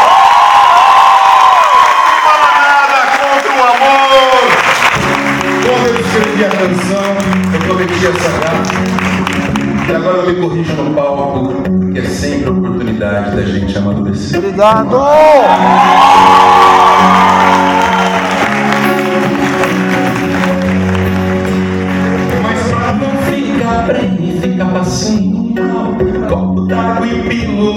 Escrevi 6.00 6.44
a 6.44 6.50
canção, 6.50 7.04
eu 7.54 7.60
prometi 7.60 8.06
essa 8.06 8.30
data. 8.40 9.88
E 9.88 9.94
agora 9.94 10.18
eu 10.18 10.26
me 10.26 10.40
corrijo 10.40 10.74
no 10.74 10.94
palco, 10.94 11.62
que 11.92 11.98
é 11.98 12.04
sempre 12.04 12.50
oportunidade. 12.50 12.90
possibilidade 13.00 13.36
da 13.36 13.42
gente 13.42 13.78
amadurecer. 13.78 14.38
Obrigado! 14.38 15.00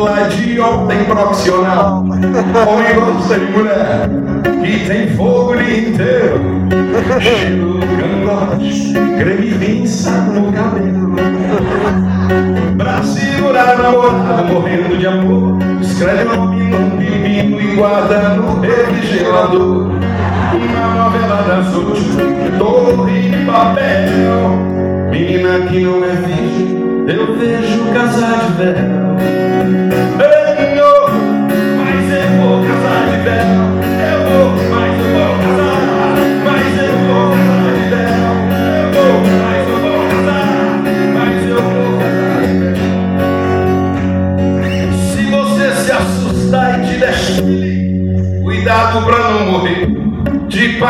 Pílula 0.04 0.30
de 0.30 0.60
ontem 0.60 1.04
profissional. 1.06 2.00
Homem 2.00 2.96
gosta 2.96 3.40
de 3.40 3.46
mulher 3.52 4.10
que 4.62 4.88
tem 4.88 5.16
fogo 5.16 5.54
o 5.54 5.58
dia 5.58 5.90
inteiro, 5.90 6.42
cheiro 7.20 7.80
cangote, 7.80 8.94
creme 9.18 9.52
vinça 9.52 10.12
no 10.12 10.52
cabelo. 10.52 11.16
Pra 12.78 13.04
segurar 13.04 13.78
namorado 13.78 14.54
morrendo 14.54 14.98
de 14.98 15.08
amor, 15.08 15.60
escreve 15.82 16.24
o 16.24 16.36
nome 16.36 16.64
num 16.64 16.98
pepino 16.98 17.62
e 17.62 17.76
guarda 17.76 18.30
no 18.36 18.60
refrigerador. 18.60 19.92
Uma 20.54 21.04
novela 21.04 21.44
das 21.48 21.74
últimas, 21.74 22.58
torre 22.58 23.30
de 23.30 23.46
papel. 23.46 24.74
Menina 25.10 25.60
que 25.68 25.80
não 25.82 26.04
é 26.04 26.16
virgem, 26.16 27.06
eu 27.08 27.38
vejo 27.38 27.94
casar 27.94 28.40
de 28.46 28.54
véu. 28.54 29.53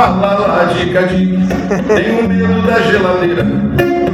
De 0.04 0.10
palala 0.20 0.66
de 0.66 0.92
cadinho, 0.92 1.48
tenho 1.88 2.28
medo 2.28 2.62
da 2.68 2.78
geladeira, 2.82 3.48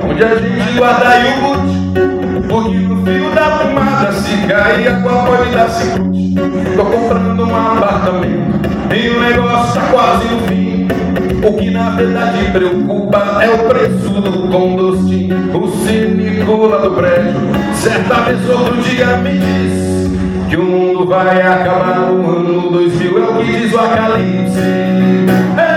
onde 0.08 0.24
a 0.24 0.36
gente 0.36 0.78
guarda 0.78 1.18
iogurte, 1.18 2.48
porque 2.48 2.78
no 2.78 3.04
fio 3.04 3.32
da 3.34 3.58
tomada 3.58 4.12
se 4.12 4.38
cair 4.48 4.88
a 4.88 4.98
água 4.98 5.26
pode 5.26 5.50
dar 5.50 5.68
cicuti. 5.68 6.36
Tô 6.76 6.86
comprando 6.86 7.44
um 7.44 7.56
apartamento, 7.56 8.70
e 8.94 9.10
o 9.10 9.20
negócio 9.20 9.82
tá 9.82 9.88
quase 9.88 10.28
no 10.28 10.42
fim. 10.42 10.88
O 11.44 11.54
que 11.54 11.72
na 11.72 11.90
verdade 11.90 12.52
preocupa 12.52 13.40
é 13.42 13.50
o 13.50 13.58
preço 13.68 14.22
do 14.22 14.48
condostinho. 14.48 15.58
O 15.58 15.68
cínico 15.70 16.68
lá 16.68 16.78
do 16.78 16.92
prédio, 16.92 17.34
certa 17.74 18.14
vez 18.26 18.48
outro 18.48 18.78
dia 18.84 19.18
me 19.18 19.32
disse 19.32 20.20
que 20.50 20.56
o 20.56 20.64
mundo 20.64 21.08
vai 21.08 21.42
acabar 21.42 22.12
no 22.12 22.30
ano 22.30 22.70
2000, 22.70 23.18
é 23.18 23.22
o 23.28 23.38
que 23.38 23.44
diz 23.46 23.74
o 23.74 23.80
Acalipse. 23.80 25.69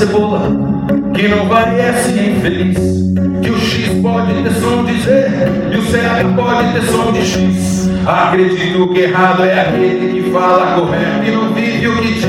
Cebola, 0.00 0.40
que 1.12 1.28
não 1.28 1.46
vai 1.46 1.78
é 1.78 1.92
se 1.92 2.12
infeliz, 2.12 2.78
que 3.42 3.50
o 3.50 3.60
X 3.60 4.00
pode 4.00 4.32
ter 4.42 4.50
som 4.52 4.82
de 4.82 4.98
Z 4.98 5.28
e 5.70 5.76
o 5.76 5.82
CH 5.82 6.34
pode 6.34 6.72
ter 6.72 6.82
som 6.84 7.12
de 7.12 7.20
X. 7.20 7.90
Acredito 8.06 8.88
que 8.94 9.00
errado 9.00 9.44
é 9.44 9.60
aquele 9.60 10.22
que 10.22 10.30
fala 10.30 10.80
correto 10.80 11.26
e 11.26 11.30
não 11.30 11.52
vive 11.52 11.88
o 11.88 11.96
que 11.96 12.14
diz. 12.14 12.24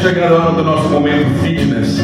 Chegando 0.00 0.34
a 0.34 0.38
hora 0.38 0.52
do 0.52 0.64
nosso 0.64 0.88
momento 0.88 1.28
fitness. 1.42 2.00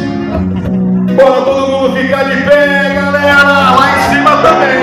Bora 1.14 1.42
todo 1.42 1.66
mundo 1.66 1.96
ficar 1.96 2.24
de 2.24 2.42
pé, 2.42 2.94
galera! 2.94 3.42
Lá 3.42 3.96
em 3.96 4.10
cima 4.10 4.36
também! 4.42 4.76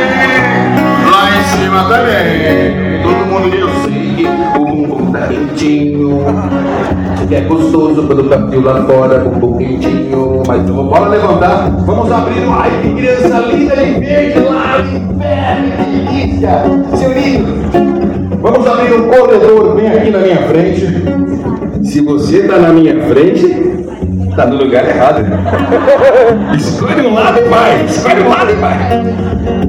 Lá 1.12 1.30
em 1.30 1.44
cima 1.44 1.84
também! 1.84 3.04
Todo 3.04 3.26
mundo, 3.28 3.56
eu 3.56 3.70
sei 3.84 4.16
que 4.16 4.26
o 4.26 4.66
bumbum 4.66 5.12
tá 5.12 5.28
quentinho. 5.28 6.24
Que 7.28 7.36
é 7.36 7.42
gostoso 7.42 8.08
quando 8.08 8.30
tá 8.30 8.48
frio 8.48 8.62
lá 8.62 8.84
fora, 8.84 9.20
bumbum 9.20 9.58
quentinho. 9.60 10.42
Mas 10.48 10.64
então, 10.64 10.88
bora 10.88 11.10
levantar, 11.10 11.70
vamos 11.86 12.12
abrir. 12.12 12.48
Ai, 12.50 12.72
que 12.82 12.96
criança 12.96 13.40
linda 13.42 13.76
de 13.76 14.00
verde 14.00 14.40
lá 14.40 14.80
no 14.80 14.98
inferno, 14.98 15.72
que 15.78 16.00
delícia! 16.00 16.64
Seu 16.96 17.14
lindo! 17.14 17.54
Vamos 18.42 18.68
abrir 18.68 18.94
um 18.94 19.08
corredor 19.08 19.76
bem 19.76 19.88
aqui 19.88 20.10
na 20.10 20.20
minha 20.20 20.48
frente. 20.48 21.33
Se 21.84 22.02
você 22.02 22.44
tá 22.48 22.58
na 22.58 22.70
minha 22.70 23.08
frente, 23.08 23.48
tá 24.36 24.46
no 24.46 24.58
lugar 24.58 24.88
errado. 24.88 25.22
Escolhe 26.58 27.08
um 27.08 27.14
lado 27.14 27.40
e 27.40 27.50
vai, 27.50 27.86
escolhe 27.86 28.22
um 28.22 28.30
lado 28.30 28.52
e 28.52 28.56
vai. 28.56 29.24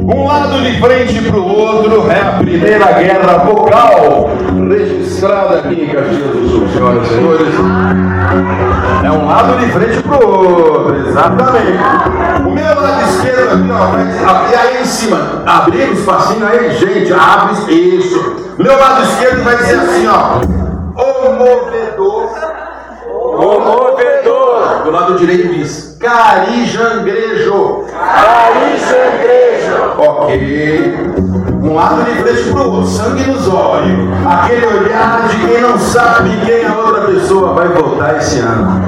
Um 0.05 0.25
lado 0.25 0.63
de 0.63 0.81
frente 0.81 1.23
pro 1.23 1.45
outro 1.45 2.11
é 2.11 2.21
a 2.21 2.33
primeira 2.39 2.93
guerra 2.93 3.39
vocal 3.39 4.31
registrada 4.69 5.59
aqui 5.59 5.83
em 5.83 5.89
Caxias 5.89 6.31
do 6.31 6.49
Sul, 6.49 6.69
senhoras 6.69 7.11
e 7.11 7.15
senhores. 7.15 7.49
É 9.03 9.11
um 9.11 9.27
lado 9.27 9.59
de 9.59 9.73
frente 9.73 10.03
pro 10.03 10.29
outro, 10.29 11.09
exatamente. 11.09 11.79
O 12.47 12.51
meu 12.51 12.81
lado 12.81 13.11
esquerdo 13.11 13.55
aqui, 13.55 13.71
ó, 13.71 14.31
abrir 14.31 14.57
aí 14.57 14.83
em 14.83 14.85
cima. 14.85 15.43
Abrir 15.47 15.89
um 15.89 15.93
espacinho 15.93 16.47
aí, 16.47 16.71
gente, 16.77 17.13
abre 17.13 17.75
isso. 17.75 18.55
Meu 18.59 18.79
lado 18.79 19.03
esquerdo 19.03 19.43
vai 19.43 19.57
dizer 19.57 19.79
assim, 19.79 20.07
ó. 20.07 20.41
O 20.97 21.33
movedor. 21.33 21.84
O 23.07 23.59
movedor. 23.59 24.83
Do 24.85 24.91
lado 24.91 25.19
direito 25.19 25.49
diz 25.55 25.97
carijangrejo. 26.01 27.85
Carijangrejo. 27.91 29.45
Ok. 29.99 31.15
Um 31.63 31.75
lado 31.75 32.05
de 32.05 32.23
frente 32.23 32.51
pro 32.51 32.71
outro, 32.71 32.87
sangue 32.87 33.27
nos 33.27 33.49
olhos. 33.49 34.11
Aquele 34.27 34.67
olhar 34.67 35.27
de 35.29 35.47
quem 35.47 35.63
não 35.63 35.79
sabe 35.79 36.31
quem 36.45 36.67
a 36.67 36.77
outra 36.77 37.07
pessoa 37.07 37.55
vai 37.55 37.69
votar 37.69 38.19
esse 38.19 38.41
ano. 38.41 38.83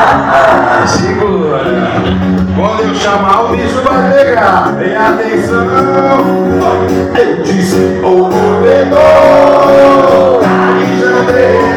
Segura. 0.88 1.60
Quando 2.56 2.88
eu 2.88 2.94
chamar, 2.94 3.44
o 3.44 3.48
bicho 3.48 3.82
vai 3.82 4.10
pegar. 4.12 4.74
Tem 4.78 4.96
atenção. 4.96 5.66
Eu 7.14 7.42
disse, 7.42 8.00
o 8.02 8.30
movedor. 8.30 8.40
Carijangrejo. 10.40 11.69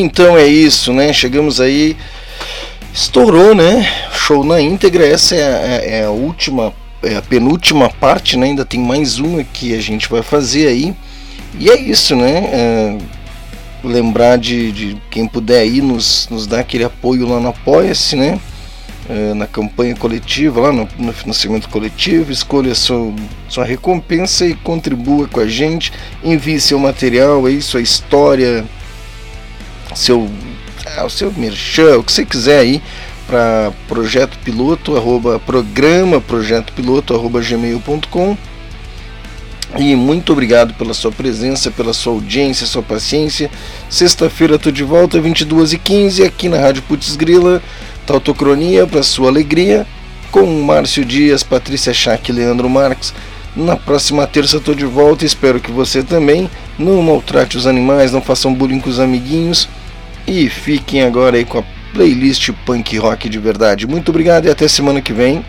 Então 0.00 0.36
é 0.36 0.46
isso, 0.46 0.92
né? 0.92 1.12
Chegamos 1.12 1.60
aí. 1.60 1.96
Estourou, 2.92 3.54
né? 3.54 3.86
Show 4.12 4.44
na 4.44 4.60
íntegra. 4.60 5.06
Essa 5.06 5.34
é 5.34 5.42
a, 5.42 6.00
é 6.00 6.04
a 6.04 6.10
última, 6.10 6.72
é 7.02 7.16
a 7.16 7.22
penúltima 7.22 7.88
parte, 7.88 8.36
né? 8.36 8.46
Ainda 8.46 8.64
tem 8.64 8.80
mais 8.80 9.18
uma 9.18 9.44
que 9.44 9.74
a 9.74 9.80
gente 9.80 10.08
vai 10.08 10.22
fazer 10.22 10.68
aí. 10.68 10.94
E 11.58 11.70
é 11.70 11.80
isso, 11.80 12.14
né? 12.14 12.50
É, 12.52 12.98
lembrar 13.82 14.36
de, 14.36 14.72
de, 14.72 15.02
quem 15.10 15.26
puder 15.26 15.60
aí 15.60 15.80
nos, 15.80 16.28
nos 16.30 16.46
dar 16.46 16.60
aquele 16.60 16.84
apoio 16.84 17.26
lá 17.26 17.40
no 17.40 17.48
Apoia-se, 17.48 18.16
né? 18.16 18.38
É, 19.08 19.34
na 19.34 19.46
campanha 19.46 19.94
coletiva, 19.94 20.60
lá 20.60 20.72
no, 20.72 20.88
no, 20.98 21.12
financiamento 21.12 21.68
coletivo, 21.68 22.32
escolha 22.32 22.74
sua, 22.74 23.14
sua 23.48 23.64
recompensa 23.64 24.44
e 24.44 24.54
contribua 24.54 25.28
com 25.28 25.38
a 25.38 25.46
gente, 25.46 25.92
envie 26.24 26.60
seu 26.60 26.76
material 26.76 27.46
aí, 27.46 27.62
sua 27.62 27.80
história, 27.80 28.64
seu, 29.96 30.30
ah, 30.96 31.04
o 31.04 31.10
seu 31.10 31.32
merchan, 31.32 31.98
o 31.98 32.04
que 32.04 32.12
você 32.12 32.24
quiser 32.24 32.60
aí 32.60 32.82
para 33.26 33.72
projeto 33.88 34.38
piloto 34.44 34.96
arroba 34.96 35.40
programa 35.40 36.20
projeto 36.20 36.72
piloto 36.72 37.12
arroba 37.12 37.40
gmail.com 37.40 38.36
e 39.78 39.96
muito 39.96 40.32
obrigado 40.32 40.74
pela 40.74 40.94
sua 40.94 41.12
presença, 41.12 41.70
pela 41.70 41.92
sua 41.92 42.12
audiência, 42.12 42.66
sua 42.66 42.82
paciência. 42.82 43.50
Sexta-feira 43.90 44.54
estou 44.54 44.72
de 44.72 44.84
volta, 44.84 45.20
22h15, 45.20 46.24
aqui 46.24 46.48
na 46.48 46.58
Rádio 46.58 46.82
Putz 46.82 47.14
Grila, 47.16 47.62
Tautocronia, 48.06 48.86
para 48.86 49.02
sua 49.02 49.28
alegria, 49.28 49.86
com 50.30 50.46
Márcio 50.62 51.04
Dias, 51.04 51.42
Patrícia 51.42 51.92
Schack 51.92 52.30
e 52.30 52.34
Leandro 52.34 52.70
Marques. 52.70 53.12
Na 53.54 53.76
próxima 53.76 54.26
terça 54.26 54.58
estou 54.58 54.74
de 54.74 54.86
volta, 54.86 55.26
espero 55.26 55.60
que 55.60 55.70
você 55.70 56.02
também. 56.02 56.48
Não 56.78 57.02
maltrate 57.02 57.56
os 57.56 57.66
animais, 57.66 58.12
não 58.12 58.22
façam 58.22 58.54
bullying 58.54 58.80
com 58.80 58.88
os 58.88 59.00
amiguinhos. 59.00 59.68
E 60.26 60.48
fiquem 60.48 61.02
agora 61.02 61.36
aí 61.36 61.44
com 61.44 61.58
a 61.58 61.64
playlist 61.92 62.50
punk 62.64 62.96
rock 62.98 63.28
de 63.28 63.38
verdade. 63.38 63.86
Muito 63.86 64.08
obrigado 64.08 64.46
e 64.46 64.50
até 64.50 64.66
semana 64.68 65.00
que 65.00 65.12
vem. 65.12 65.44